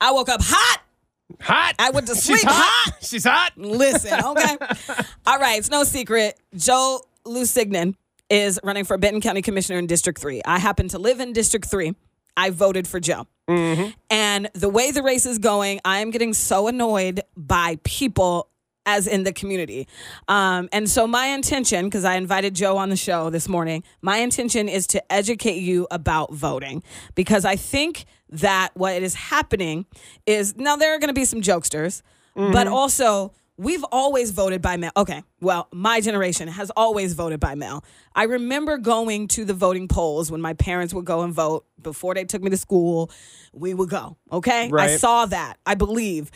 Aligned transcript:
I 0.00 0.12
woke 0.12 0.28
up 0.28 0.40
hot. 0.42 0.82
Hot. 1.40 1.74
I 1.78 1.90
went 1.90 2.06
to 2.08 2.14
She's 2.14 2.40
sleep 2.40 2.40
hot. 2.44 2.92
She's 3.00 3.24
hot. 3.24 3.52
Listen, 3.56 4.12
okay? 4.24 4.56
All 5.26 5.38
right, 5.38 5.58
it's 5.58 5.70
no 5.70 5.84
secret. 5.84 6.38
Joe 6.54 7.00
Lusignan 7.24 7.94
is 8.30 8.60
running 8.62 8.84
for 8.84 8.96
Benton 8.96 9.20
County 9.20 9.42
Commissioner 9.42 9.78
in 9.78 9.86
District 9.86 10.20
3. 10.20 10.42
I 10.44 10.58
happen 10.58 10.88
to 10.88 10.98
live 10.98 11.20
in 11.20 11.32
District 11.32 11.68
3. 11.68 11.94
I 12.36 12.50
voted 12.50 12.86
for 12.86 13.00
Joe. 13.00 13.26
Mm-hmm. 13.48 13.90
And 14.10 14.50
the 14.54 14.68
way 14.68 14.90
the 14.90 15.02
race 15.02 15.26
is 15.26 15.38
going, 15.38 15.80
I 15.84 16.00
am 16.00 16.10
getting 16.10 16.34
so 16.34 16.68
annoyed 16.68 17.22
by 17.36 17.78
people 17.82 18.48
as 18.86 19.06
in 19.06 19.24
the 19.24 19.32
community. 19.32 19.86
Um, 20.28 20.68
and 20.72 20.88
so 20.88 21.06
my 21.06 21.26
intention, 21.26 21.86
because 21.86 22.04
I 22.04 22.14
invited 22.14 22.54
Joe 22.54 22.76
on 22.78 22.88
the 22.88 22.96
show 22.96 23.28
this 23.30 23.48
morning, 23.48 23.82
my 24.00 24.18
intention 24.18 24.68
is 24.68 24.86
to 24.88 25.12
educate 25.12 25.58
you 25.58 25.86
about 25.90 26.32
voting 26.32 26.82
because 27.16 27.44
I 27.44 27.56
think 27.56 28.06
that 28.30 28.70
what 28.74 29.02
is 29.02 29.14
happening 29.14 29.86
is 30.24 30.56
now 30.56 30.76
there 30.76 30.94
are 30.94 30.98
going 30.98 31.08
to 31.08 31.14
be 31.14 31.24
some 31.24 31.42
jokesters, 31.42 32.02
but 32.52 32.66
also 32.66 33.32
we've 33.56 33.84
always 33.90 34.30
voted 34.30 34.60
by 34.60 34.76
mail. 34.76 34.90
Okay, 34.96 35.22
well, 35.40 35.68
my 35.72 36.00
generation 36.00 36.48
has 36.48 36.70
always 36.76 37.14
voted 37.14 37.40
by 37.40 37.54
mail. 37.54 37.82
I 38.14 38.24
remember 38.24 38.76
going 38.78 39.28
to 39.28 39.44
the 39.44 39.54
voting 39.54 39.88
polls 39.88 40.30
when 40.30 40.40
my 40.40 40.52
parents 40.54 40.92
would 40.92 41.04
go 41.06 41.22
and 41.22 41.32
vote 41.32 41.64
before 41.80 42.14
they 42.14 42.24
took 42.24 42.42
me 42.42 42.50
to 42.50 42.56
school. 42.56 43.10
We 43.52 43.72
would 43.74 43.88
go. 43.88 44.16
Okay, 44.30 44.70
I 44.94 44.96
saw 44.96 45.26
that. 45.26 45.56
I 45.64 45.74
believe 45.74 46.30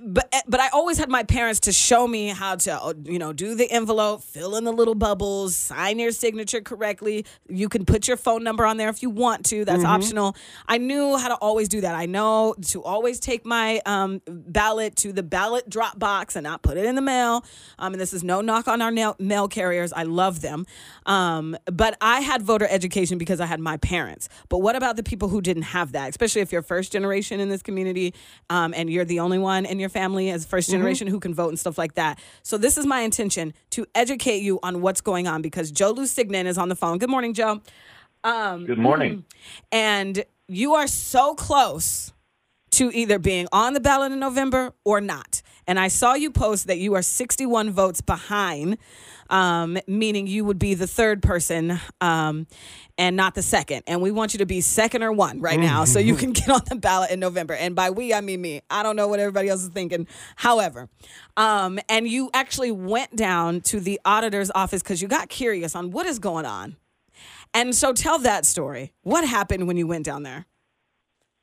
but 0.00 0.32
but 0.46 0.58
I 0.58 0.68
always 0.68 0.96
had 0.96 1.10
my 1.10 1.22
parents 1.22 1.60
to 1.60 1.72
show 1.72 2.08
me 2.08 2.28
how 2.28 2.56
to 2.56 2.82
uh, 2.82 2.94
you 3.04 3.18
know 3.18 3.32
do 3.34 3.54
the 3.54 3.70
envelope, 3.70 4.22
fill 4.22 4.56
in 4.56 4.64
the 4.64 4.72
little 4.72 4.94
bubbles, 4.94 5.54
sign 5.54 5.98
your 5.98 6.12
signature 6.12 6.62
correctly. 6.62 7.26
You 7.48 7.68
can 7.68 7.84
put 7.84 8.08
your 8.08 8.16
phone 8.16 8.42
number 8.42 8.64
on 8.64 8.78
there 8.78 8.88
if 8.88 9.02
you 9.02 9.10
want 9.10 9.44
to. 9.46 9.66
That's 9.66 9.84
optional. 9.84 10.34
I 10.66 10.78
knew 10.78 11.18
how 11.18 11.28
to 11.28 11.34
always 11.34 11.68
do 11.68 11.82
that. 11.82 11.94
I 11.94 12.06
know 12.06 12.54
to 12.68 12.82
always 12.82 13.20
take 13.20 13.44
my 13.44 13.82
um, 13.84 14.22
ballot 14.26 14.96
to 14.96 15.12
the 15.12 15.22
ballot 15.22 15.68
drop 15.68 15.98
box 15.98 16.36
and 16.36 16.44
not 16.44 16.62
put 16.62 16.78
it 16.78 16.86
in 16.86 16.94
the 16.94 17.02
mail. 17.02 17.44
Um, 17.78 17.92
and 17.92 18.00
this 18.00 18.14
is 18.14 18.24
no 18.24 18.40
knock 18.40 18.68
on 18.68 18.80
our 18.80 18.90
nail, 18.90 19.14
mail 19.18 19.46
carriers. 19.46 19.92
I 19.92 20.04
love 20.04 20.40
them. 20.40 20.64
Um, 21.04 21.56
but 21.66 21.98
I 22.00 22.20
had 22.20 22.42
voter 22.42 22.66
education 22.70 23.18
because 23.18 23.40
I 23.40 23.46
had 23.46 23.60
my 23.60 23.76
parents. 23.76 24.30
But 24.48 24.58
what 24.58 24.74
about 24.74 24.96
the 24.96 25.02
people 25.02 25.28
who 25.28 25.42
didn't 25.42 25.64
have 25.64 25.92
that? 25.92 26.08
Especially 26.08 26.40
if 26.40 26.50
you're 26.50 26.62
first 26.62 26.92
generation 26.92 27.40
in 27.40 27.50
this 27.50 27.62
community 27.62 28.14
um, 28.48 28.72
and 28.74 28.88
you're 28.88 29.04
the 29.04 29.20
only 29.20 29.38
one 29.38 29.66
in 29.66 29.81
your 29.82 29.90
family 29.90 30.30
as 30.30 30.46
first 30.46 30.68
mm-hmm. 30.68 30.78
generation 30.78 31.06
who 31.06 31.20
can 31.20 31.34
vote 31.34 31.50
and 31.50 31.60
stuff 31.60 31.76
like 31.76 31.94
that. 31.94 32.18
So 32.42 32.56
this 32.56 32.78
is 32.78 32.86
my 32.86 33.00
intention 33.00 33.52
to 33.70 33.84
educate 33.94 34.42
you 34.42 34.58
on 34.62 34.80
what's 34.80 35.02
going 35.02 35.28
on 35.28 35.42
because 35.42 35.70
Joe 35.70 35.92
Lusignan 35.92 36.46
is 36.46 36.56
on 36.56 36.70
the 36.70 36.76
phone. 36.76 36.96
Good 36.98 37.10
morning, 37.10 37.34
Joe. 37.34 37.60
Um, 38.24 38.64
Good 38.66 38.78
morning. 38.78 39.24
And 39.72 40.24
you 40.48 40.74
are 40.74 40.86
so 40.86 41.34
close 41.34 42.12
to 42.72 42.90
either 42.92 43.18
being 43.18 43.48
on 43.52 43.74
the 43.74 43.80
ballot 43.80 44.12
in 44.12 44.20
November 44.20 44.72
or 44.84 45.00
not. 45.00 45.42
And 45.66 45.78
I 45.78 45.88
saw 45.88 46.14
you 46.14 46.30
post 46.30 46.66
that 46.66 46.78
you 46.78 46.94
are 46.94 47.02
61 47.02 47.70
votes 47.70 48.00
behind, 48.00 48.78
um, 49.32 49.78
meaning 49.88 50.26
you 50.26 50.44
would 50.44 50.58
be 50.58 50.74
the 50.74 50.86
third 50.86 51.22
person 51.22 51.80
um, 52.02 52.46
and 52.98 53.16
not 53.16 53.34
the 53.34 53.42
second. 53.42 53.82
And 53.86 54.02
we 54.02 54.10
want 54.10 54.34
you 54.34 54.38
to 54.38 54.46
be 54.46 54.60
second 54.60 55.02
or 55.02 55.10
one 55.10 55.40
right 55.40 55.58
now 55.58 55.84
so 55.86 55.98
you 55.98 56.14
can 56.14 56.32
get 56.32 56.50
on 56.50 56.60
the 56.68 56.76
ballot 56.76 57.10
in 57.10 57.18
November. 57.18 57.54
And 57.54 57.74
by 57.74 57.90
we, 57.90 58.12
I 58.12 58.20
mean 58.20 58.42
me. 58.42 58.60
I 58.70 58.82
don't 58.82 58.94
know 58.94 59.08
what 59.08 59.18
everybody 59.18 59.48
else 59.48 59.62
is 59.62 59.70
thinking. 59.70 60.06
However, 60.36 60.88
um, 61.38 61.80
and 61.88 62.06
you 62.06 62.30
actually 62.34 62.70
went 62.70 63.16
down 63.16 63.62
to 63.62 63.80
the 63.80 63.98
auditor's 64.04 64.50
office 64.54 64.82
because 64.82 65.00
you 65.00 65.08
got 65.08 65.30
curious 65.30 65.74
on 65.74 65.90
what 65.90 66.04
is 66.04 66.18
going 66.18 66.44
on. 66.44 66.76
And 67.54 67.74
so 67.74 67.92
tell 67.92 68.18
that 68.20 68.44
story. 68.44 68.92
What 69.02 69.26
happened 69.26 69.66
when 69.66 69.78
you 69.78 69.86
went 69.86 70.04
down 70.04 70.22
there? 70.22 70.46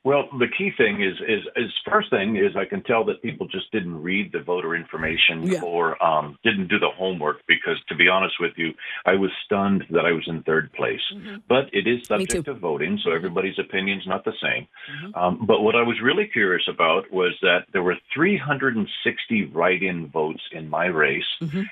Well, 0.02 0.28
the 0.38 0.46
key 0.48 0.70
thing 0.78 1.02
is, 1.02 1.14
is, 1.28 1.42
is 1.56 1.70
first 1.90 2.08
thing 2.08 2.36
is 2.36 2.56
I 2.56 2.64
can 2.64 2.82
tell 2.84 3.04
that 3.04 3.20
people 3.20 3.46
just 3.46 3.70
didn't 3.70 4.02
read 4.02 4.32
the 4.32 4.40
voter 4.40 4.74
information 4.74 5.42
Yeah. 5.42 5.60
or 5.62 6.02
um, 6.02 6.38
didn't 6.42 6.68
do 6.68 6.78
the 6.78 6.88
homework 6.88 7.42
because, 7.46 7.76
to 7.90 7.94
be 7.94 8.08
honest 8.08 8.36
with 8.40 8.52
you, 8.56 8.72
I 9.04 9.14
was 9.16 9.30
stunned 9.44 9.84
that 9.90 10.06
I 10.06 10.12
was 10.12 10.24
in 10.26 10.42
third 10.42 10.72
place. 10.72 11.00
But 11.48 11.68
it 11.74 11.86
is 11.86 12.00
Mm-hmm. 12.08 12.20
Subject 12.20 12.44
to 12.46 12.54
voting, 12.54 12.98
so 13.04 13.12
everybody's 13.12 13.58
opinion's 13.58 14.06
not 14.06 14.24
the 14.24 14.32
same. 14.42 14.66
Um, 15.14 15.44
but 15.46 15.60
what 15.62 15.76
I 15.76 15.82
was 15.82 16.00
really 16.02 16.26
curious 16.26 16.66
about 16.66 17.10
was 17.12 17.32
that 17.42 17.66
there 17.72 17.82
were 17.82 17.96
360 18.14 19.44
write-in 19.52 20.08
votes 20.08 20.40
in 20.52 20.68
my 20.70 20.86
race, 20.86 21.24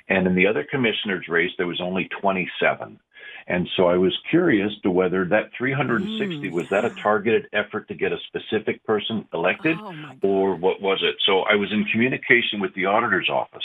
and 0.09 0.27
in 0.27 0.35
the 0.35 0.47
other 0.47 0.65
commissioner's 0.71 1.29
race 1.29 1.51
there 1.57 1.67
was 1.67 1.81
only 1.81 2.09
27. 2.21 3.01
And 3.47 3.67
so 3.77 3.87
I 3.87 3.97
was 3.97 4.17
curious 4.29 4.73
to 4.83 4.91
whether 4.91 5.25
that 5.27 5.51
360 5.57 6.49
mm. 6.49 6.53
was 6.53 6.69
that 6.69 6.85
a 6.85 6.91
targeted 6.91 7.49
effort 7.55 7.89
to 7.89 7.95
get 7.95 8.13
a 8.13 8.19
specific 8.27 8.85
person 8.85 9.27
elected, 9.33 9.79
Oh, 9.81 10.15
or 10.23 10.55
what 10.55 10.83
was 10.83 10.99
it? 11.03 11.17
So 11.25 11.41
I 11.41 11.55
was 11.55 11.73
in 11.73 11.87
communication 11.87 12.61
with 12.61 12.75
the 12.75 12.85
auditor's 12.85 13.31
office, 13.31 13.65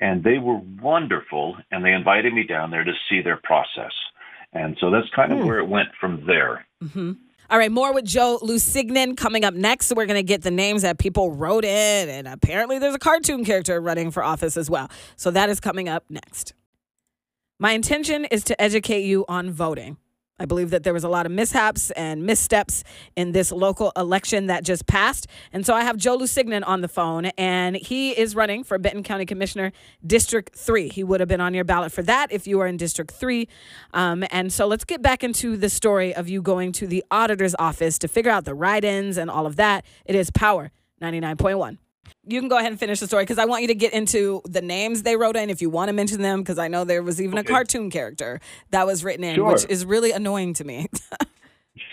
and 0.00 0.24
they 0.24 0.38
were 0.38 0.60
wonderful, 0.80 1.56
and 1.70 1.84
they 1.84 1.92
invited 1.92 2.32
me 2.32 2.44
down 2.44 2.70
there 2.70 2.84
to 2.84 2.92
see 3.10 3.20
their 3.20 3.38
process. 3.44 3.92
And 4.54 4.78
so 4.80 4.90
that's 4.90 5.08
kind 5.14 5.32
of 5.32 5.40
hmm. 5.40 5.46
where 5.46 5.58
it 5.58 5.68
went 5.68 5.90
from 6.00 6.24
there. 6.26 6.66
Mm-hmm. 6.82 7.12
All 7.50 7.58
right, 7.58 7.70
more 7.70 7.92
with 7.92 8.06
Joe 8.06 8.38
Lusignan 8.40 9.14
coming 9.14 9.44
up 9.44 9.52
next. 9.52 9.92
We're 9.94 10.06
going 10.06 10.18
to 10.18 10.22
get 10.22 10.40
the 10.40 10.50
names 10.50 10.80
that 10.82 10.98
people 10.98 11.32
wrote 11.32 11.66
in, 11.66 12.08
and 12.08 12.26
apparently 12.26 12.78
there's 12.78 12.94
a 12.94 12.98
cartoon 12.98 13.44
character 13.44 13.78
running 13.78 14.10
for 14.10 14.24
office 14.24 14.56
as 14.56 14.70
well. 14.70 14.90
So 15.16 15.30
that 15.32 15.50
is 15.50 15.60
coming 15.60 15.86
up 15.86 16.04
next. 16.08 16.54
My 17.62 17.74
intention 17.74 18.24
is 18.24 18.42
to 18.46 18.60
educate 18.60 19.04
you 19.04 19.24
on 19.28 19.52
voting. 19.52 19.96
I 20.36 20.46
believe 20.46 20.70
that 20.70 20.82
there 20.82 20.92
was 20.92 21.04
a 21.04 21.08
lot 21.08 21.26
of 21.26 21.30
mishaps 21.30 21.92
and 21.92 22.26
missteps 22.26 22.82
in 23.14 23.30
this 23.30 23.52
local 23.52 23.92
election 23.96 24.48
that 24.48 24.64
just 24.64 24.88
passed. 24.88 25.28
And 25.52 25.64
so 25.64 25.72
I 25.72 25.84
have 25.84 25.96
Joe 25.96 26.18
Lusignan 26.18 26.66
on 26.66 26.80
the 26.80 26.88
phone, 26.88 27.26
and 27.38 27.76
he 27.76 28.18
is 28.18 28.34
running 28.34 28.64
for 28.64 28.78
Benton 28.78 29.04
County 29.04 29.26
Commissioner, 29.26 29.70
District 30.04 30.52
3. 30.52 30.88
He 30.88 31.04
would 31.04 31.20
have 31.20 31.28
been 31.28 31.40
on 31.40 31.54
your 31.54 31.62
ballot 31.62 31.92
for 31.92 32.02
that 32.02 32.32
if 32.32 32.48
you 32.48 32.58
are 32.58 32.66
in 32.66 32.76
District 32.78 33.12
3. 33.12 33.46
Um, 33.94 34.24
and 34.32 34.52
so 34.52 34.66
let's 34.66 34.84
get 34.84 35.00
back 35.00 35.22
into 35.22 35.56
the 35.56 35.70
story 35.70 36.12
of 36.12 36.28
you 36.28 36.42
going 36.42 36.72
to 36.72 36.88
the 36.88 37.04
auditor's 37.12 37.54
office 37.60 37.96
to 37.98 38.08
figure 38.08 38.32
out 38.32 38.44
the 38.44 38.54
write 38.54 38.82
ins 38.82 39.16
and 39.16 39.30
all 39.30 39.46
of 39.46 39.54
that. 39.54 39.84
It 40.04 40.16
is 40.16 40.32
Power 40.32 40.72
99.1. 41.00 41.78
You 42.26 42.40
can 42.40 42.48
go 42.48 42.56
ahead 42.56 42.70
and 42.70 42.78
finish 42.78 43.00
the 43.00 43.06
story 43.06 43.24
because 43.24 43.38
I 43.38 43.44
want 43.46 43.62
you 43.62 43.68
to 43.68 43.74
get 43.74 43.92
into 43.92 44.42
the 44.44 44.62
names 44.62 45.02
they 45.02 45.16
wrote 45.16 45.36
in 45.36 45.50
if 45.50 45.60
you 45.60 45.70
want 45.70 45.88
to 45.88 45.92
mention 45.92 46.22
them 46.22 46.40
because 46.40 46.58
I 46.58 46.68
know 46.68 46.84
there 46.84 47.02
was 47.02 47.20
even 47.20 47.38
a 47.38 47.44
cartoon 47.44 47.90
character 47.90 48.40
that 48.70 48.86
was 48.86 49.02
written 49.04 49.24
in, 49.24 49.34
Sure. 49.36 49.52
which 49.52 49.64
is 49.68 49.84
really 49.84 50.12
annoying 50.12 50.54
to 50.54 50.64
me. 50.64 50.88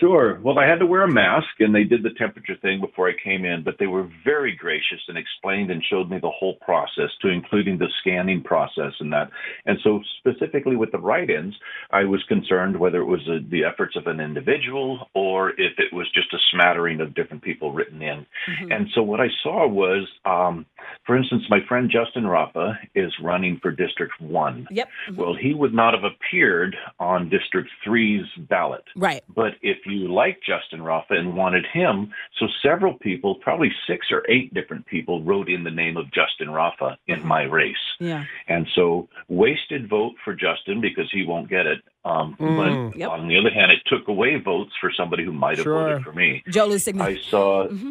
Sure. 0.00 0.40
Well, 0.42 0.58
I 0.58 0.66
had 0.66 0.78
to 0.78 0.86
wear 0.86 1.02
a 1.02 1.12
mask, 1.12 1.48
and 1.58 1.74
they 1.74 1.84
did 1.84 2.02
the 2.02 2.14
temperature 2.18 2.56
thing 2.62 2.80
before 2.80 3.08
I 3.08 3.12
came 3.22 3.44
in, 3.44 3.62
but 3.62 3.76
they 3.78 3.86
were 3.86 4.08
very 4.24 4.56
gracious 4.56 5.00
and 5.08 5.18
explained 5.18 5.70
and 5.70 5.84
showed 5.84 6.10
me 6.10 6.18
the 6.18 6.30
whole 6.30 6.54
process, 6.62 7.10
to 7.20 7.28
including 7.28 7.76
the 7.76 7.88
scanning 8.00 8.42
process 8.42 8.92
and 8.98 9.12
that. 9.12 9.30
And 9.66 9.78
so, 9.84 10.00
specifically 10.18 10.74
with 10.74 10.90
the 10.90 10.98
write-ins, 10.98 11.54
I 11.90 12.04
was 12.04 12.22
concerned 12.28 12.80
whether 12.80 13.00
it 13.00 13.04
was 13.04 13.20
uh 13.28 13.40
the 13.50 13.64
efforts 13.64 13.94
of 13.94 14.06
an 14.06 14.20
individual 14.20 15.08
or 15.14 15.50
if 15.50 15.78
it 15.78 15.92
was 15.92 16.10
just 16.14 16.32
a 16.32 16.38
smattering 16.50 17.00
of 17.00 17.14
different 17.14 17.42
people 17.42 17.72
written 17.72 18.00
in. 18.00 18.26
And 18.70 18.88
so, 18.94 19.02
what 19.02 19.20
I 19.20 19.28
saw 19.42 19.68
was, 19.68 20.08
um, 20.24 20.64
for 21.06 21.16
instance, 21.16 21.42
my 21.50 21.60
friend 21.68 21.90
Justin 21.90 22.24
Raffa 22.24 22.76
is 22.94 23.12
running 23.22 23.58
for 23.60 23.70
District 23.70 24.18
One. 24.18 24.66
yep. 24.70 24.88
Well, 25.14 25.34
he 25.34 25.52
would 25.52 25.74
not 25.74 25.92
have 25.92 26.04
appeared 26.04 26.74
on 26.98 27.28
District 27.28 27.68
Three's 27.84 28.26
ballot. 28.48 28.84
Right. 28.96 29.22
But 29.28 29.52
if 29.60 29.78
you 29.90 30.08
like 30.12 30.40
Justin 30.46 30.80
Raffa 30.80 31.10
and 31.18 31.36
wanted 31.36 31.66
him, 31.72 32.12
so 32.38 32.46
several 32.62 32.94
people, 32.94 33.34
probably 33.36 33.70
six 33.86 34.06
or 34.10 34.24
eight 34.28 34.52
different 34.54 34.86
people, 34.86 35.22
wrote 35.22 35.48
in 35.48 35.64
the 35.64 35.70
name 35.70 35.96
of 35.96 36.06
Justin 36.12 36.48
Raffa 36.48 36.96
in 37.06 37.26
my 37.26 37.42
race. 37.42 37.76
Yeah. 37.98 38.24
And 38.48 38.66
so 38.74 39.08
wasted 39.28 39.88
vote 39.88 40.14
for 40.24 40.34
Justin 40.34 40.80
because 40.80 41.08
he 41.12 41.24
won't 41.24 41.48
get 41.48 41.66
it. 41.66 41.80
Um, 42.04 42.36
Mm. 42.40 42.90
But 42.90 42.98
Yep. 42.98 43.08
on 43.10 43.28
the 43.28 43.36
other 43.38 43.50
hand, 43.50 43.70
it 43.72 43.80
took 43.86 44.08
away 44.08 44.36
votes 44.36 44.72
for 44.80 44.90
somebody 44.96 45.24
who 45.24 45.32
might 45.32 45.58
have 45.58 45.64
Sure. 45.64 45.88
voted 45.90 46.04
for 46.04 46.12
me. 46.12 46.42
Joe 46.48 46.68
Lusignan. 46.68 47.02
I 47.02 47.16
saw, 47.16 47.66
Mm-hmm. 47.68 47.90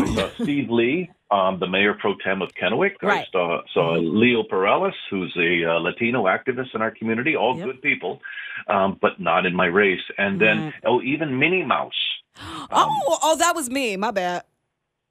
I 0.00 0.04
saw 0.14 0.28
Steve 0.42 0.70
Lee, 0.70 1.10
um, 1.30 1.58
the 1.60 1.66
mayor 1.66 1.94
pro 1.94 2.14
tem 2.24 2.42
of 2.42 2.50
Kennewick. 2.54 2.94
I 3.02 3.06
Right. 3.06 3.26
saw, 3.32 3.60
saw 3.72 3.92
Leo 3.92 4.42
Perales, 4.42 4.94
who's 5.10 5.34
a 5.36 5.64
uh, 5.70 5.78
Latino 5.78 6.24
activist 6.24 6.74
in 6.74 6.82
our 6.82 6.90
community. 6.90 7.36
All 7.36 7.56
Yep. 7.56 7.66
good 7.66 7.82
people, 7.82 8.20
um, 8.68 8.98
but 9.00 9.20
not 9.20 9.46
in 9.46 9.54
my 9.54 9.66
race. 9.66 10.02
And 10.18 10.40
then, 10.40 10.64
Right. 10.64 10.74
oh, 10.84 11.00
even 11.02 11.38
Minnie 11.38 11.64
Mouse. 11.64 11.92
oh, 12.40 13.18
oh, 13.22 13.36
that 13.36 13.54
was 13.54 13.70
me. 13.70 13.96
My 13.96 14.10
bad. 14.10 14.42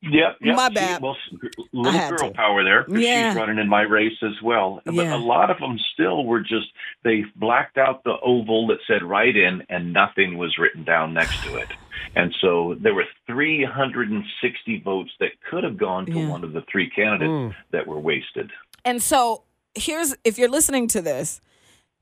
Yep, 0.02 0.38
yep. 0.42 0.56
My 0.56 0.70
she- 0.70 0.76
bad. 0.76 1.02
well, 1.02 1.18
s- 1.34 1.40
I 1.58 1.62
little 1.74 2.10
girl 2.10 2.30
to. 2.30 2.32
power 2.32 2.64
there. 2.64 2.86
Yeah. 2.88 3.32
She's 3.32 3.38
running 3.38 3.58
in 3.58 3.68
my 3.68 3.82
race 3.82 4.18
as 4.24 4.42
well. 4.42 4.82
But 4.86 4.96
Yeah. 4.96 5.14
a 5.16 5.18
lot 5.20 5.50
of 5.52 5.60
them 5.60 5.78
still 5.94 6.24
were 6.24 6.40
just, 6.40 6.68
they 7.04 7.26
blacked 7.36 7.78
out 7.78 8.06
the 8.06 8.18
oval 8.22 8.68
that 8.68 8.78
said 8.88 9.04
write 9.04 9.36
in 9.36 9.62
and 9.70 9.92
nothing 9.92 10.38
was 10.38 10.58
written 10.58 10.86
down 10.86 11.14
next 11.14 11.44
to 11.44 11.58
it. 11.58 11.68
And 12.16 12.34
so 12.42 12.76
there 12.82 12.94
were 12.94 13.06
360 13.28 14.82
votes 14.84 15.12
that 15.20 15.30
could 15.50 15.64
have 15.64 15.78
gone 15.78 16.06
to 16.08 16.12
Yeah. 16.14 16.30
one 16.30 16.44
of 16.44 16.54
the 16.54 16.62
three 16.72 16.90
candidates 16.90 17.30
Mm. 17.30 17.56
that 17.72 17.88
were 17.88 18.00
wasted. 18.00 18.52
And 18.86 19.02
so 19.02 19.44
here's 19.76 20.16
if 20.24 20.38
you're 20.38 20.50
listening 20.50 20.88
to 20.90 21.02
this 21.02 21.42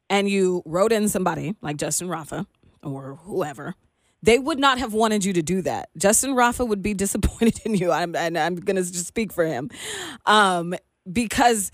and 0.10 0.30
you 0.30 0.62
wrote 0.66 0.92
in 0.92 1.10
somebody 1.10 1.56
like 1.62 1.78
Justin 1.78 2.08
Raffa 2.08 2.46
or 2.84 3.16
whoever, 3.24 3.76
they 4.24 4.40
would 4.40 4.60
not 4.60 4.78
have 4.80 4.94
wanted 4.94 5.26
you 5.26 5.34
to 5.34 5.42
do 5.42 5.62
that. 5.62 5.90
Justin 5.98 6.32
Raffa 6.32 6.68
would 6.68 6.82
be 6.82 6.94
disappointed 7.06 7.60
in 7.66 7.76
you. 7.76 7.92
I'm, 7.92 8.16
and 8.16 8.38
I'm 8.38 8.56
going 8.56 8.76
to 8.78 8.82
just 8.84 9.08
speak 9.08 9.32
for 9.32 9.46
him. 9.46 9.70
Um, 10.26 10.74
because 11.12 11.72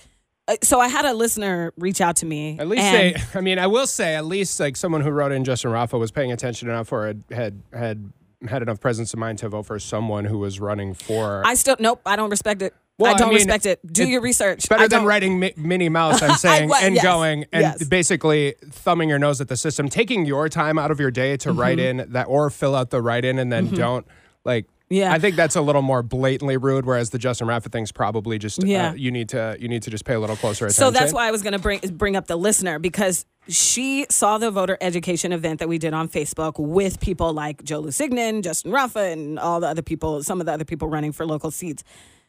so 0.62 0.80
I 0.80 0.88
had 0.88 1.06
a 1.06 1.14
listener 1.14 1.74
reach 1.78 2.02
out 2.02 2.18
to 2.18 2.26
me. 2.26 2.58
At 2.60 2.68
least 2.68 2.84
and- 2.84 3.16
they, 3.16 3.22
I 3.36 3.42
mean, 3.42 3.60
I 3.60 3.68
will 3.68 3.88
say, 3.88 4.16
at 4.16 4.26
least 4.26 4.60
like 4.60 4.76
someone 4.76 5.02
who 5.02 5.10
wrote 5.10 5.32
in 5.32 5.44
Justin 5.44 5.72
Raffa 5.72 5.98
was 6.00 6.12
paying 6.12 6.32
attention 6.32 6.70
enough 6.70 6.92
or 6.92 7.08
had 7.08 7.24
had 7.32 7.62
had, 7.74 8.12
had 8.50 8.62
enough 8.62 8.80
presence 8.82 9.14
of 9.14 9.20
mind 9.20 9.40
to 9.40 9.50
vote 9.50 9.64
for 9.64 9.80
someone 9.80 10.26
who 10.26 10.38
was 10.38 10.60
running 10.60 10.94
for. 10.94 11.44
I 11.46 11.54
still 11.56 11.76
nope. 11.80 12.02
I 12.06 12.16
don't 12.16 12.30
respect 12.30 12.62
it. 12.62 12.74
Well, 13.00 13.12
I 13.12 13.16
I 13.16 13.18
don't 13.18 13.30
mean, 13.30 13.38
respect 13.38 13.66
it. 13.66 13.80
Do 13.92 14.08
your 14.08 14.22
research. 14.22 14.70
Better 14.70 14.84
I 14.84 14.88
than 14.88 15.00
don't- 15.00 15.08
writing 15.08 15.40
mi- 15.40 15.54
Minnie 15.58 15.90
Mouse, 15.90 16.22
I'm 16.22 16.36
saying, 16.38 16.70
well, 16.70 16.84
and 16.84 16.94
yes, 16.94 17.04
going 17.04 17.46
and 17.52 17.62
yes. 17.62 17.84
basically 17.86 18.54
thumbing 18.70 19.10
your 19.10 19.18
nose 19.18 19.42
at 19.42 19.48
the 19.48 19.58
system, 19.58 19.90
taking 19.90 20.26
your 20.26 20.48
time 20.50 20.78
out 20.78 20.92
of 20.92 21.00
your 21.00 21.10
day 21.10 21.36
to 21.38 21.52
write 21.52 21.80
Mm-hmm. 21.80 22.02
in 22.02 22.12
that 22.12 22.26
or 22.28 22.50
fill 22.52 22.76
out 22.76 22.92
the 22.92 23.02
write 23.02 23.26
in 23.26 23.40
and 23.40 23.52
then 23.52 23.70
don't 23.70 24.06
like. 24.46 24.66
Yeah. 24.90 25.12
I 25.12 25.18
think 25.20 25.36
that's 25.36 25.56
a 25.56 25.62
little 25.62 25.82
more 25.82 26.04
blatantly 26.04 26.58
rude. 26.58 26.86
Whereas 26.86 27.10
the 27.10 27.18
Justin 27.18 27.48
Raffa 27.48 27.72
thing's 27.72 27.92
probably 27.92 28.38
just 28.38 28.64
Yeah. 28.64 28.90
uh, 28.90 28.94
you 28.94 29.12
need 29.12 29.30
to 29.30 29.58
you 29.60 29.68
need 29.68 29.84
to 29.84 29.90
just 29.90 30.06
pay 30.06 30.14
a 30.14 30.20
little 30.20 30.36
closer 30.36 30.66
attention. 30.66 30.80
So 30.84 30.92
that's 30.92 31.14
why 31.14 31.28
I 31.28 31.32
was 31.32 31.42
going 31.42 31.54
to 31.54 31.60
bring 31.60 31.80
bring 31.94 32.16
up 32.16 32.28
the 32.28 32.36
listener 32.36 32.80
because 32.80 33.26
she 33.48 34.06
saw 34.10 34.38
the 34.38 34.52
voter 34.52 34.78
education 34.82 35.32
event 35.34 35.60
that 35.60 35.68
we 35.68 35.78
did 35.78 35.94
on 35.94 36.08
Facebook 36.10 36.54
with 36.60 37.00
people 37.00 37.34
like 37.34 37.64
Joe 37.64 37.82
Lusignan, 37.82 38.44
Justin 38.44 38.72
Raffa, 38.72 39.12
and 39.12 39.40
all 39.40 39.60
the 39.60 39.68
other 39.68 39.82
people, 39.82 40.24
some 40.24 40.40
of 40.40 40.46
the 40.46 40.54
other 40.54 40.66
people 40.66 40.88
running 40.88 41.12
for 41.12 41.26
local 41.26 41.52
seats. 41.52 41.84